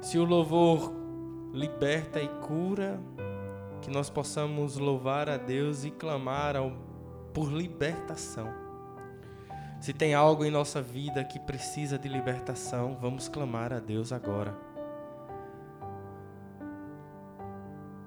Se 0.00 0.18
o 0.18 0.24
louvor 0.24 0.99
liberta 1.52 2.20
e 2.20 2.28
cura, 2.28 3.00
que 3.82 3.90
nós 3.90 4.10
possamos 4.10 4.76
louvar 4.76 5.28
a 5.28 5.36
Deus 5.36 5.84
e 5.84 5.90
clamar 5.90 6.56
ao, 6.56 6.72
por 7.32 7.50
libertação. 7.50 8.48
Se 9.80 9.92
tem 9.92 10.12
algo 10.14 10.44
em 10.44 10.50
nossa 10.50 10.82
vida 10.82 11.24
que 11.24 11.38
precisa 11.40 11.98
de 11.98 12.08
libertação, 12.08 12.98
vamos 13.00 13.28
clamar 13.28 13.72
a 13.72 13.78
Deus 13.78 14.12
agora. 14.12 14.54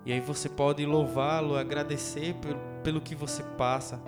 E 0.05 0.11
aí 0.11 0.19
você 0.19 0.49
pode 0.49 0.85
louvá-lo, 0.85 1.57
agradecer 1.57 2.35
pelo, 2.35 2.59
pelo 2.83 3.01
que 3.01 3.15
você 3.15 3.41
passa. 3.57 3.99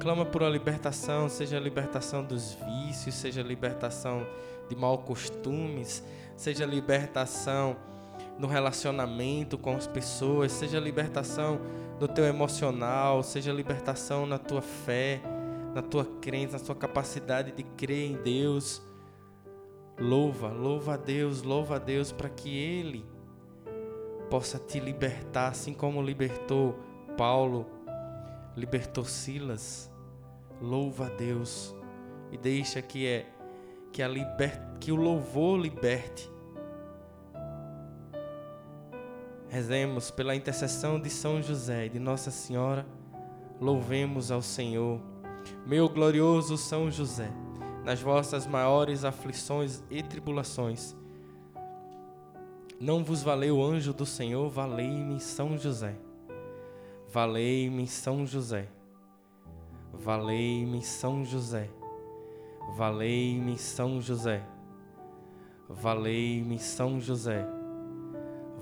Clama 0.00 0.24
por 0.24 0.42
a 0.42 0.48
libertação, 0.48 1.28
seja 1.28 1.58
a 1.58 1.60
libertação 1.60 2.24
dos 2.24 2.54
vícios, 2.54 3.14
seja 3.14 3.40
a 3.40 3.44
libertação 3.44 4.26
de 4.68 4.74
maus 4.74 5.04
costumes, 5.04 6.02
seja 6.36 6.64
a 6.64 6.66
libertação 6.66 7.76
no 8.38 8.46
relacionamento 8.46 9.56
com 9.56 9.76
as 9.76 9.86
pessoas, 9.86 10.52
seja 10.52 10.80
libertação 10.80 11.60
no 12.00 12.08
teu 12.08 12.24
emocional, 12.24 13.22
seja 13.22 13.52
libertação 13.52 14.26
na 14.26 14.38
tua 14.38 14.62
fé 14.62 15.20
na 15.74 15.82
tua 15.82 16.04
crença, 16.04 16.58
na 16.58 16.64
tua 16.64 16.74
capacidade 16.74 17.52
de 17.52 17.62
crer 17.62 18.10
em 18.10 18.22
Deus. 18.22 18.82
Louva, 19.98 20.48
louva 20.48 20.94
a 20.94 20.96
Deus, 20.96 21.42
louva 21.42 21.76
a 21.76 21.78
Deus 21.78 22.12
para 22.12 22.28
que 22.28 22.56
Ele 22.56 23.04
possa 24.30 24.58
te 24.58 24.80
libertar, 24.80 25.48
assim 25.48 25.72
como 25.74 26.02
libertou 26.02 26.78
Paulo, 27.16 27.66
libertou 28.56 29.04
Silas. 29.04 29.90
Louva 30.60 31.06
a 31.06 31.08
Deus 31.08 31.74
e 32.30 32.38
deixa 32.38 32.80
que 32.80 33.06
é 33.06 33.26
que 33.90 34.02
a 34.02 34.08
liber, 34.08 34.62
que 34.80 34.92
o 34.92 34.96
louvor 34.96 35.58
liberte. 35.58 36.30
Rezemos 39.52 40.10
pela 40.10 40.34
intercessão 40.34 40.98
de 40.98 41.10
São 41.10 41.42
José 41.42 41.86
e 41.86 41.90
de 41.90 41.98
Nossa 41.98 42.30
Senhora. 42.30 42.86
Louvemos 43.60 44.32
ao 44.32 44.42
Senhor 44.42 44.98
meu 45.66 45.88
glorioso 45.88 46.56
São 46.56 46.90
José, 46.90 47.30
nas 47.84 48.00
vossas 48.00 48.46
maiores 48.46 49.04
aflições 49.04 49.82
e 49.90 50.02
tribulações, 50.02 50.96
não 52.82 53.04
vos 53.04 53.22
valeu 53.22 53.58
o 53.58 53.64
anjo 53.64 53.92
do 53.92 54.04
Senhor, 54.04 54.48
valei-me 54.50 55.20
São 55.20 55.56
José. 55.56 55.94
Valei-me 57.12 57.86
São 57.86 58.26
José. 58.26 58.66
Valei-me 59.92 60.82
São 60.82 61.24
José. 61.24 61.70
Valei-me 62.76 63.56
São 63.56 64.00
José. 64.00 64.42
Valei-me 65.68 66.58
São 66.58 67.00
José. 67.00 67.46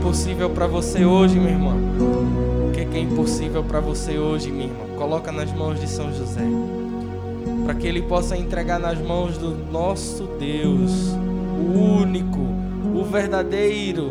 Impossível 0.00 0.48
para 0.48 0.66
você 0.66 1.04
hoje, 1.04 1.38
minha 1.38 1.52
irmã? 1.52 1.74
O 2.66 2.72
que 2.72 2.80
é 2.80 3.00
impossível 3.00 3.62
para 3.62 3.80
você 3.80 4.18
hoje, 4.18 4.50
minha 4.50 4.64
irmã? 4.64 4.96
Coloca 4.96 5.30
nas 5.30 5.52
mãos 5.52 5.78
de 5.78 5.86
São 5.86 6.10
José. 6.10 6.40
Para 7.66 7.74
que 7.74 7.86
ele 7.86 8.00
possa 8.00 8.34
entregar 8.34 8.80
nas 8.80 8.98
mãos 8.98 9.36
do 9.36 9.50
nosso 9.70 10.24
Deus, 10.38 10.90
o 11.12 11.78
único, 12.00 12.40
o 12.94 13.04
verdadeiro, 13.04 14.04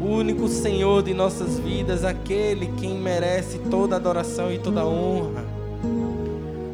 o 0.00 0.06
único 0.14 0.46
Senhor 0.46 1.02
de 1.02 1.12
nossas 1.12 1.58
vidas, 1.58 2.04
aquele 2.04 2.68
quem 2.78 2.96
merece 2.96 3.58
toda 3.68 3.96
adoração 3.96 4.52
e 4.52 4.58
toda 4.58 4.86
honra. 4.86 5.44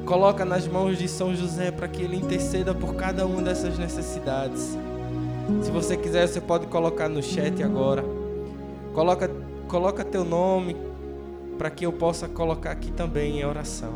Coloca 0.04 0.44
nas 0.44 0.68
mãos 0.68 0.98
de 0.98 1.08
São 1.08 1.34
José 1.34 1.70
para 1.70 1.88
que 1.88 2.02
ele 2.02 2.16
interceda 2.16 2.74
por 2.74 2.94
cada 2.96 3.26
uma 3.26 3.40
dessas 3.40 3.78
necessidades. 3.78 4.76
Se 5.62 5.70
você 5.70 5.96
quiser, 5.96 6.28
você 6.28 6.40
pode 6.40 6.66
colocar 6.66 7.08
no 7.08 7.22
chat 7.22 7.62
agora. 7.62 8.17
Coloca, 8.98 9.30
coloca 9.68 10.04
teu 10.04 10.24
nome 10.24 10.76
para 11.56 11.70
que 11.70 11.86
eu 11.86 11.92
possa 11.92 12.26
colocar 12.26 12.72
aqui 12.72 12.90
também 12.90 13.38
em 13.38 13.44
oração. 13.44 13.92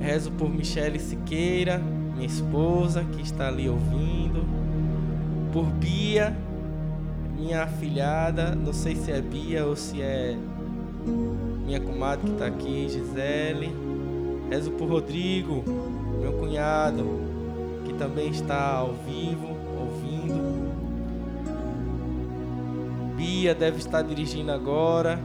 Rezo 0.00 0.32
por 0.32 0.50
Michele 0.50 0.98
Siqueira, 0.98 1.78
minha 1.78 2.26
esposa, 2.26 3.04
que 3.04 3.22
está 3.22 3.46
ali 3.46 3.68
ouvindo. 3.68 4.44
Por 5.52 5.66
Bia, 5.66 6.36
minha 7.36 7.62
afilhada, 7.62 8.56
não 8.56 8.72
sei 8.72 8.96
se 8.96 9.12
é 9.12 9.20
Bia 9.20 9.64
ou 9.64 9.76
se 9.76 10.02
é 10.02 10.36
minha 11.64 11.78
comadre 11.78 12.26
que 12.26 12.32
está 12.32 12.46
aqui, 12.46 12.88
Gisele. 12.88 13.72
Rezo 14.50 14.72
por 14.72 14.88
Rodrigo, 14.88 15.62
meu 16.20 16.32
cunhado, 16.32 17.04
que 17.84 17.92
também 17.92 18.30
está 18.30 18.78
ao 18.78 18.94
vivo. 18.94 19.57
Bia 23.18 23.52
deve 23.52 23.78
estar 23.78 24.02
dirigindo 24.02 24.52
agora, 24.52 25.18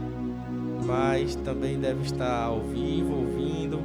mas 0.84 1.36
também 1.36 1.78
deve 1.78 2.02
estar 2.02 2.42
ao 2.42 2.60
vivo, 2.60 3.14
ouvindo. 3.14 3.78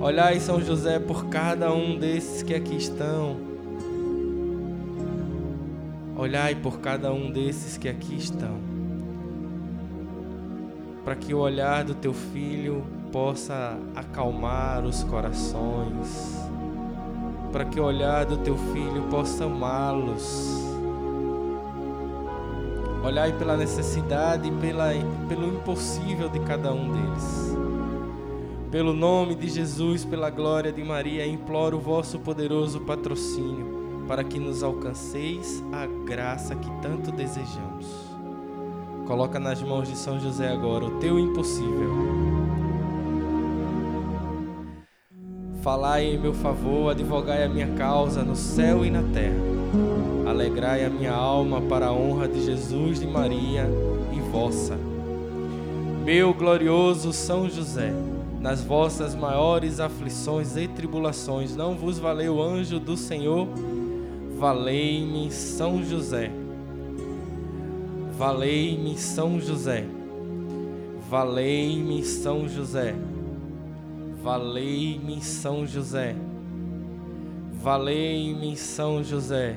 Olhai, 0.00 0.38
São 0.38 0.60
José, 0.60 1.00
por 1.00 1.26
cada 1.26 1.72
um 1.72 1.98
desses 1.98 2.44
que 2.44 2.54
aqui 2.54 2.76
estão. 2.76 3.38
Olhai 6.16 6.54
por 6.54 6.78
cada 6.78 7.12
um 7.12 7.28
desses 7.28 7.76
que 7.76 7.88
aqui 7.88 8.14
estão. 8.14 8.56
Para 11.04 11.16
que 11.16 11.34
o 11.34 11.38
olhar 11.38 11.82
do 11.82 11.94
teu 11.96 12.14
filho 12.14 12.84
possa 13.10 13.76
acalmar 13.96 14.84
os 14.84 15.02
corações. 15.02 16.40
Para 17.50 17.64
que 17.64 17.80
o 17.80 17.84
olhar 17.84 18.24
do 18.26 18.36
teu 18.36 18.56
filho 18.56 19.02
possa 19.10 19.44
amá-los 19.44 20.75
Olhai 23.06 23.32
pela 23.32 23.56
necessidade 23.56 24.48
e 24.48 24.50
pela, 24.50 24.88
pelo 25.28 25.46
impossível 25.46 26.28
de 26.28 26.40
cada 26.40 26.72
um 26.72 26.90
deles. 26.90 27.56
Pelo 28.68 28.92
nome 28.92 29.36
de 29.36 29.46
Jesus, 29.46 30.04
pela 30.04 30.28
glória 30.28 30.72
de 30.72 30.82
Maria, 30.82 31.24
imploro 31.24 31.76
o 31.76 31.80
vosso 31.80 32.18
poderoso 32.18 32.80
patrocínio 32.80 34.02
para 34.08 34.24
que 34.24 34.40
nos 34.40 34.64
alcanceis 34.64 35.62
a 35.72 35.86
graça 36.04 36.56
que 36.56 36.68
tanto 36.82 37.12
desejamos. 37.12 37.86
Coloca 39.06 39.38
nas 39.38 39.62
mãos 39.62 39.86
de 39.86 39.96
São 39.96 40.18
José 40.18 40.48
agora 40.48 40.86
o 40.86 40.98
teu 40.98 41.16
impossível. 41.16 41.92
Falai 45.62 46.06
em 46.06 46.18
meu 46.18 46.34
favor, 46.34 46.90
advogai 46.90 47.44
a 47.44 47.48
minha 47.48 47.68
causa 47.74 48.24
no 48.24 48.34
céu 48.34 48.84
e 48.84 48.90
na 48.90 49.04
terra. 49.14 50.15
Alegrai 50.36 50.84
a 50.84 50.90
minha 50.90 51.14
alma 51.14 51.62
para 51.62 51.86
a 51.86 51.92
honra 51.94 52.28
de 52.28 52.44
Jesus, 52.44 53.00
de 53.00 53.06
Maria 53.06 53.66
e 54.14 54.20
vossa. 54.30 54.76
Meu 56.04 56.34
glorioso 56.34 57.10
São 57.10 57.48
José, 57.48 57.90
nas 58.38 58.62
vossas 58.62 59.14
maiores 59.14 59.80
aflições 59.80 60.54
e 60.58 60.68
tribulações, 60.68 61.56
não 61.56 61.74
vos 61.74 61.98
valeu 61.98 62.34
o 62.34 62.42
anjo 62.42 62.78
do 62.78 62.98
Senhor? 62.98 63.48
Valei-me, 64.36 65.32
São 65.32 65.82
José. 65.82 66.30
Valei-me, 68.18 68.98
São 68.98 69.40
José. 69.40 69.86
Valei-me, 71.08 72.04
São 72.04 72.46
José. 72.46 72.94
Valei-me, 74.22 75.18
São 75.22 75.66
José. 75.66 76.14
Valei-me, 77.54 78.54
São 78.54 79.02
José. 79.02 79.56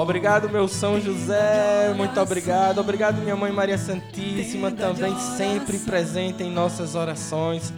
Obrigado, 0.00 0.48
meu 0.48 0.66
São 0.66 0.98
José, 0.98 1.92
muito 1.94 2.18
obrigado. 2.18 2.78
Obrigado, 2.78 3.20
minha 3.20 3.36
mãe 3.36 3.52
Maria 3.52 3.76
Santíssima, 3.76 4.70
também 4.70 5.14
sempre 5.36 5.78
presente 5.78 6.42
em 6.42 6.50
nossas 6.50 6.94
orações. 6.94 7.70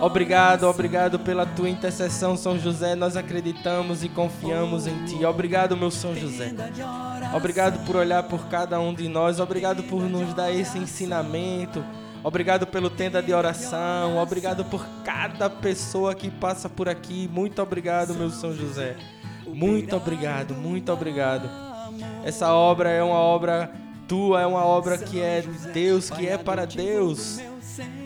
Obrigado, 0.00 0.64
obrigado 0.64 1.20
pela 1.20 1.46
tua 1.46 1.68
intercessão, 1.68 2.36
São 2.36 2.58
José. 2.58 2.96
Nós 2.96 3.16
acreditamos 3.16 4.02
e 4.02 4.08
confiamos 4.08 4.88
em 4.88 5.04
ti. 5.04 5.24
Obrigado, 5.24 5.76
meu 5.76 5.92
São 5.92 6.16
José. 6.16 6.52
Obrigado 7.32 7.78
por 7.86 7.94
olhar 7.94 8.24
por 8.24 8.48
cada 8.48 8.80
um 8.80 8.92
de 8.92 9.08
nós. 9.08 9.38
Obrigado 9.38 9.84
por 9.84 10.02
nos 10.02 10.34
dar 10.34 10.50
esse 10.52 10.78
ensinamento. 10.78 11.84
Obrigado 12.24 12.66
pelo 12.66 12.90
tenda 12.90 13.22
de 13.22 13.32
oração. 13.32 14.18
Obrigado 14.18 14.64
por 14.64 14.84
cada 15.04 15.48
pessoa 15.48 16.12
que 16.12 16.28
passa 16.28 16.68
por 16.68 16.88
aqui. 16.88 17.30
Muito 17.32 17.62
obrigado, 17.62 18.14
meu 18.14 18.30
São 18.30 18.52
José. 18.52 18.96
Muito 19.46 19.96
obrigado, 19.96 20.54
muito 20.54 20.92
obrigado. 20.92 21.48
Essa 22.24 22.52
obra 22.52 22.90
é 22.90 23.02
uma 23.02 23.18
obra 23.18 23.70
tua, 24.08 24.42
é 24.42 24.46
uma 24.46 24.64
obra 24.64 24.98
que 24.98 25.20
é 25.20 25.40
de 25.40 25.68
Deus, 25.72 26.10
que 26.10 26.26
é 26.26 26.36
para 26.36 26.64
Deus. 26.64 27.38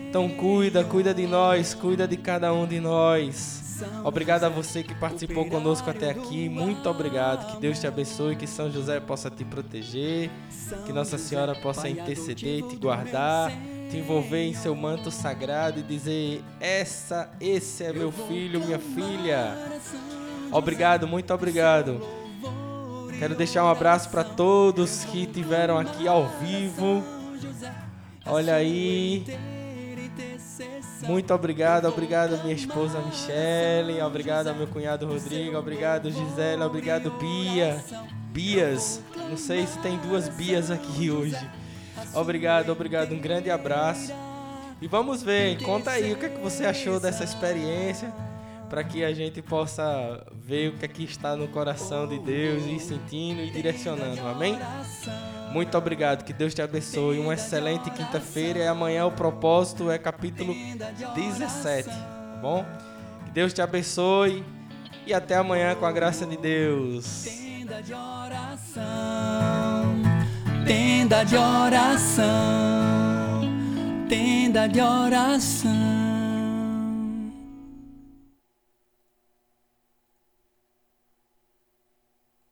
Então 0.09 0.27
cuida, 0.29 0.83
cuida 0.83 1.13
de 1.13 1.25
nós, 1.25 1.73
cuida 1.73 2.07
de 2.07 2.17
cada 2.17 2.53
um 2.53 2.65
de 2.65 2.79
nós. 2.79 3.61
Obrigado 4.03 4.43
a 4.43 4.49
você 4.49 4.83
que 4.83 4.93
participou 4.93 5.45
conosco 5.45 5.89
até 5.89 6.11
aqui. 6.11 6.49
Muito 6.49 6.87
obrigado. 6.89 7.53
Que 7.53 7.61
Deus 7.61 7.79
te 7.79 7.87
abençoe, 7.87 8.35
que 8.35 8.45
São 8.45 8.69
José 8.71 8.99
possa 8.99 9.29
te 9.29 9.43
proteger, 9.43 10.29
que 10.85 10.93
Nossa 10.93 11.17
Senhora 11.17 11.55
possa 11.55 11.89
interceder, 11.89 12.63
te 12.63 12.75
guardar, 12.75 13.51
te 13.89 13.97
envolver 13.97 14.43
em 14.43 14.53
seu 14.53 14.75
manto 14.75 15.09
sagrado 15.09 15.79
e 15.79 15.83
dizer: 15.83 16.43
"Essa, 16.59 17.31
esse 17.39 17.83
é 17.83 17.93
meu 17.93 18.11
filho, 18.11 18.59
minha 18.59 18.79
filha". 18.79 19.57
Obrigado, 20.51 21.07
muito 21.07 21.33
obrigado. 21.33 22.01
Quero 23.17 23.35
deixar 23.35 23.63
um 23.63 23.69
abraço 23.69 24.09
para 24.09 24.23
todos 24.23 25.05
que 25.05 25.25
tiveram 25.25 25.77
aqui 25.77 26.07
ao 26.07 26.27
vivo. 26.39 27.03
Olha 28.25 28.55
aí. 28.55 29.23
Muito 31.03 31.33
obrigado, 31.33 31.87
obrigado 31.87 32.41
minha 32.43 32.53
esposa 32.53 32.99
Michele, 32.99 34.01
obrigado 34.01 34.49
ao 34.49 34.55
meu 34.55 34.67
cunhado 34.67 35.07
Rodrigo, 35.07 35.57
obrigado 35.57 36.11
Gisele, 36.11 36.61
obrigado 36.61 37.09
Bia, 37.11 37.83
Bias, 38.31 39.01
não 39.27 39.35
sei 39.35 39.65
se 39.65 39.79
tem 39.79 39.97
duas 39.97 40.29
Bias 40.29 40.69
aqui 40.69 41.09
hoje. 41.11 41.49
Obrigado, 42.13 42.71
obrigado, 42.71 43.13
um 43.13 43.19
grande 43.19 43.49
abraço. 43.49 44.13
E 44.79 44.87
vamos 44.87 45.23
ver, 45.23 45.61
conta 45.63 45.91
aí 45.91 46.13
o 46.13 46.17
que, 46.17 46.25
é 46.27 46.29
que 46.29 46.39
você 46.39 46.65
achou 46.65 46.99
dessa 46.99 47.23
experiência 47.23 48.13
para 48.71 48.85
que 48.85 49.03
a 49.03 49.13
gente 49.13 49.41
possa 49.41 50.25
ver 50.33 50.69
o 50.69 50.77
que 50.77 50.85
aqui 50.85 51.03
está 51.03 51.35
no 51.35 51.45
coração 51.49 52.07
de 52.07 52.17
Deus 52.17 52.63
e 52.65 52.79
sentindo 52.79 53.41
e 53.41 53.51
direcionando. 53.51 54.25
Amém? 54.25 54.57
Muito 55.51 55.77
obrigado, 55.77 56.23
que 56.23 56.31
Deus 56.31 56.53
te 56.53 56.61
abençoe. 56.61 57.19
Uma 57.19 57.33
excelente 57.33 57.91
quinta-feira 57.91 58.59
e 58.59 58.67
amanhã 58.67 59.05
o 59.05 59.11
propósito 59.11 59.91
é 59.91 59.97
capítulo 59.97 60.55
17, 61.13 61.89
tá 61.89 62.39
bom? 62.41 62.65
Que 63.25 63.31
Deus 63.31 63.51
te 63.51 63.61
abençoe 63.61 64.41
e 65.05 65.13
até 65.13 65.35
amanhã 65.35 65.75
com 65.75 65.85
a 65.85 65.91
graça 65.91 66.25
de 66.25 66.37
Deus. 66.37 67.25
Tenda 67.25 67.81
de 67.81 67.93
oração, 67.93 68.83
tenda 70.65 71.25
de 71.25 71.35
oração, 71.35 72.31
tenda 74.07 74.67
de 74.69 74.79
oração. 74.79 76.00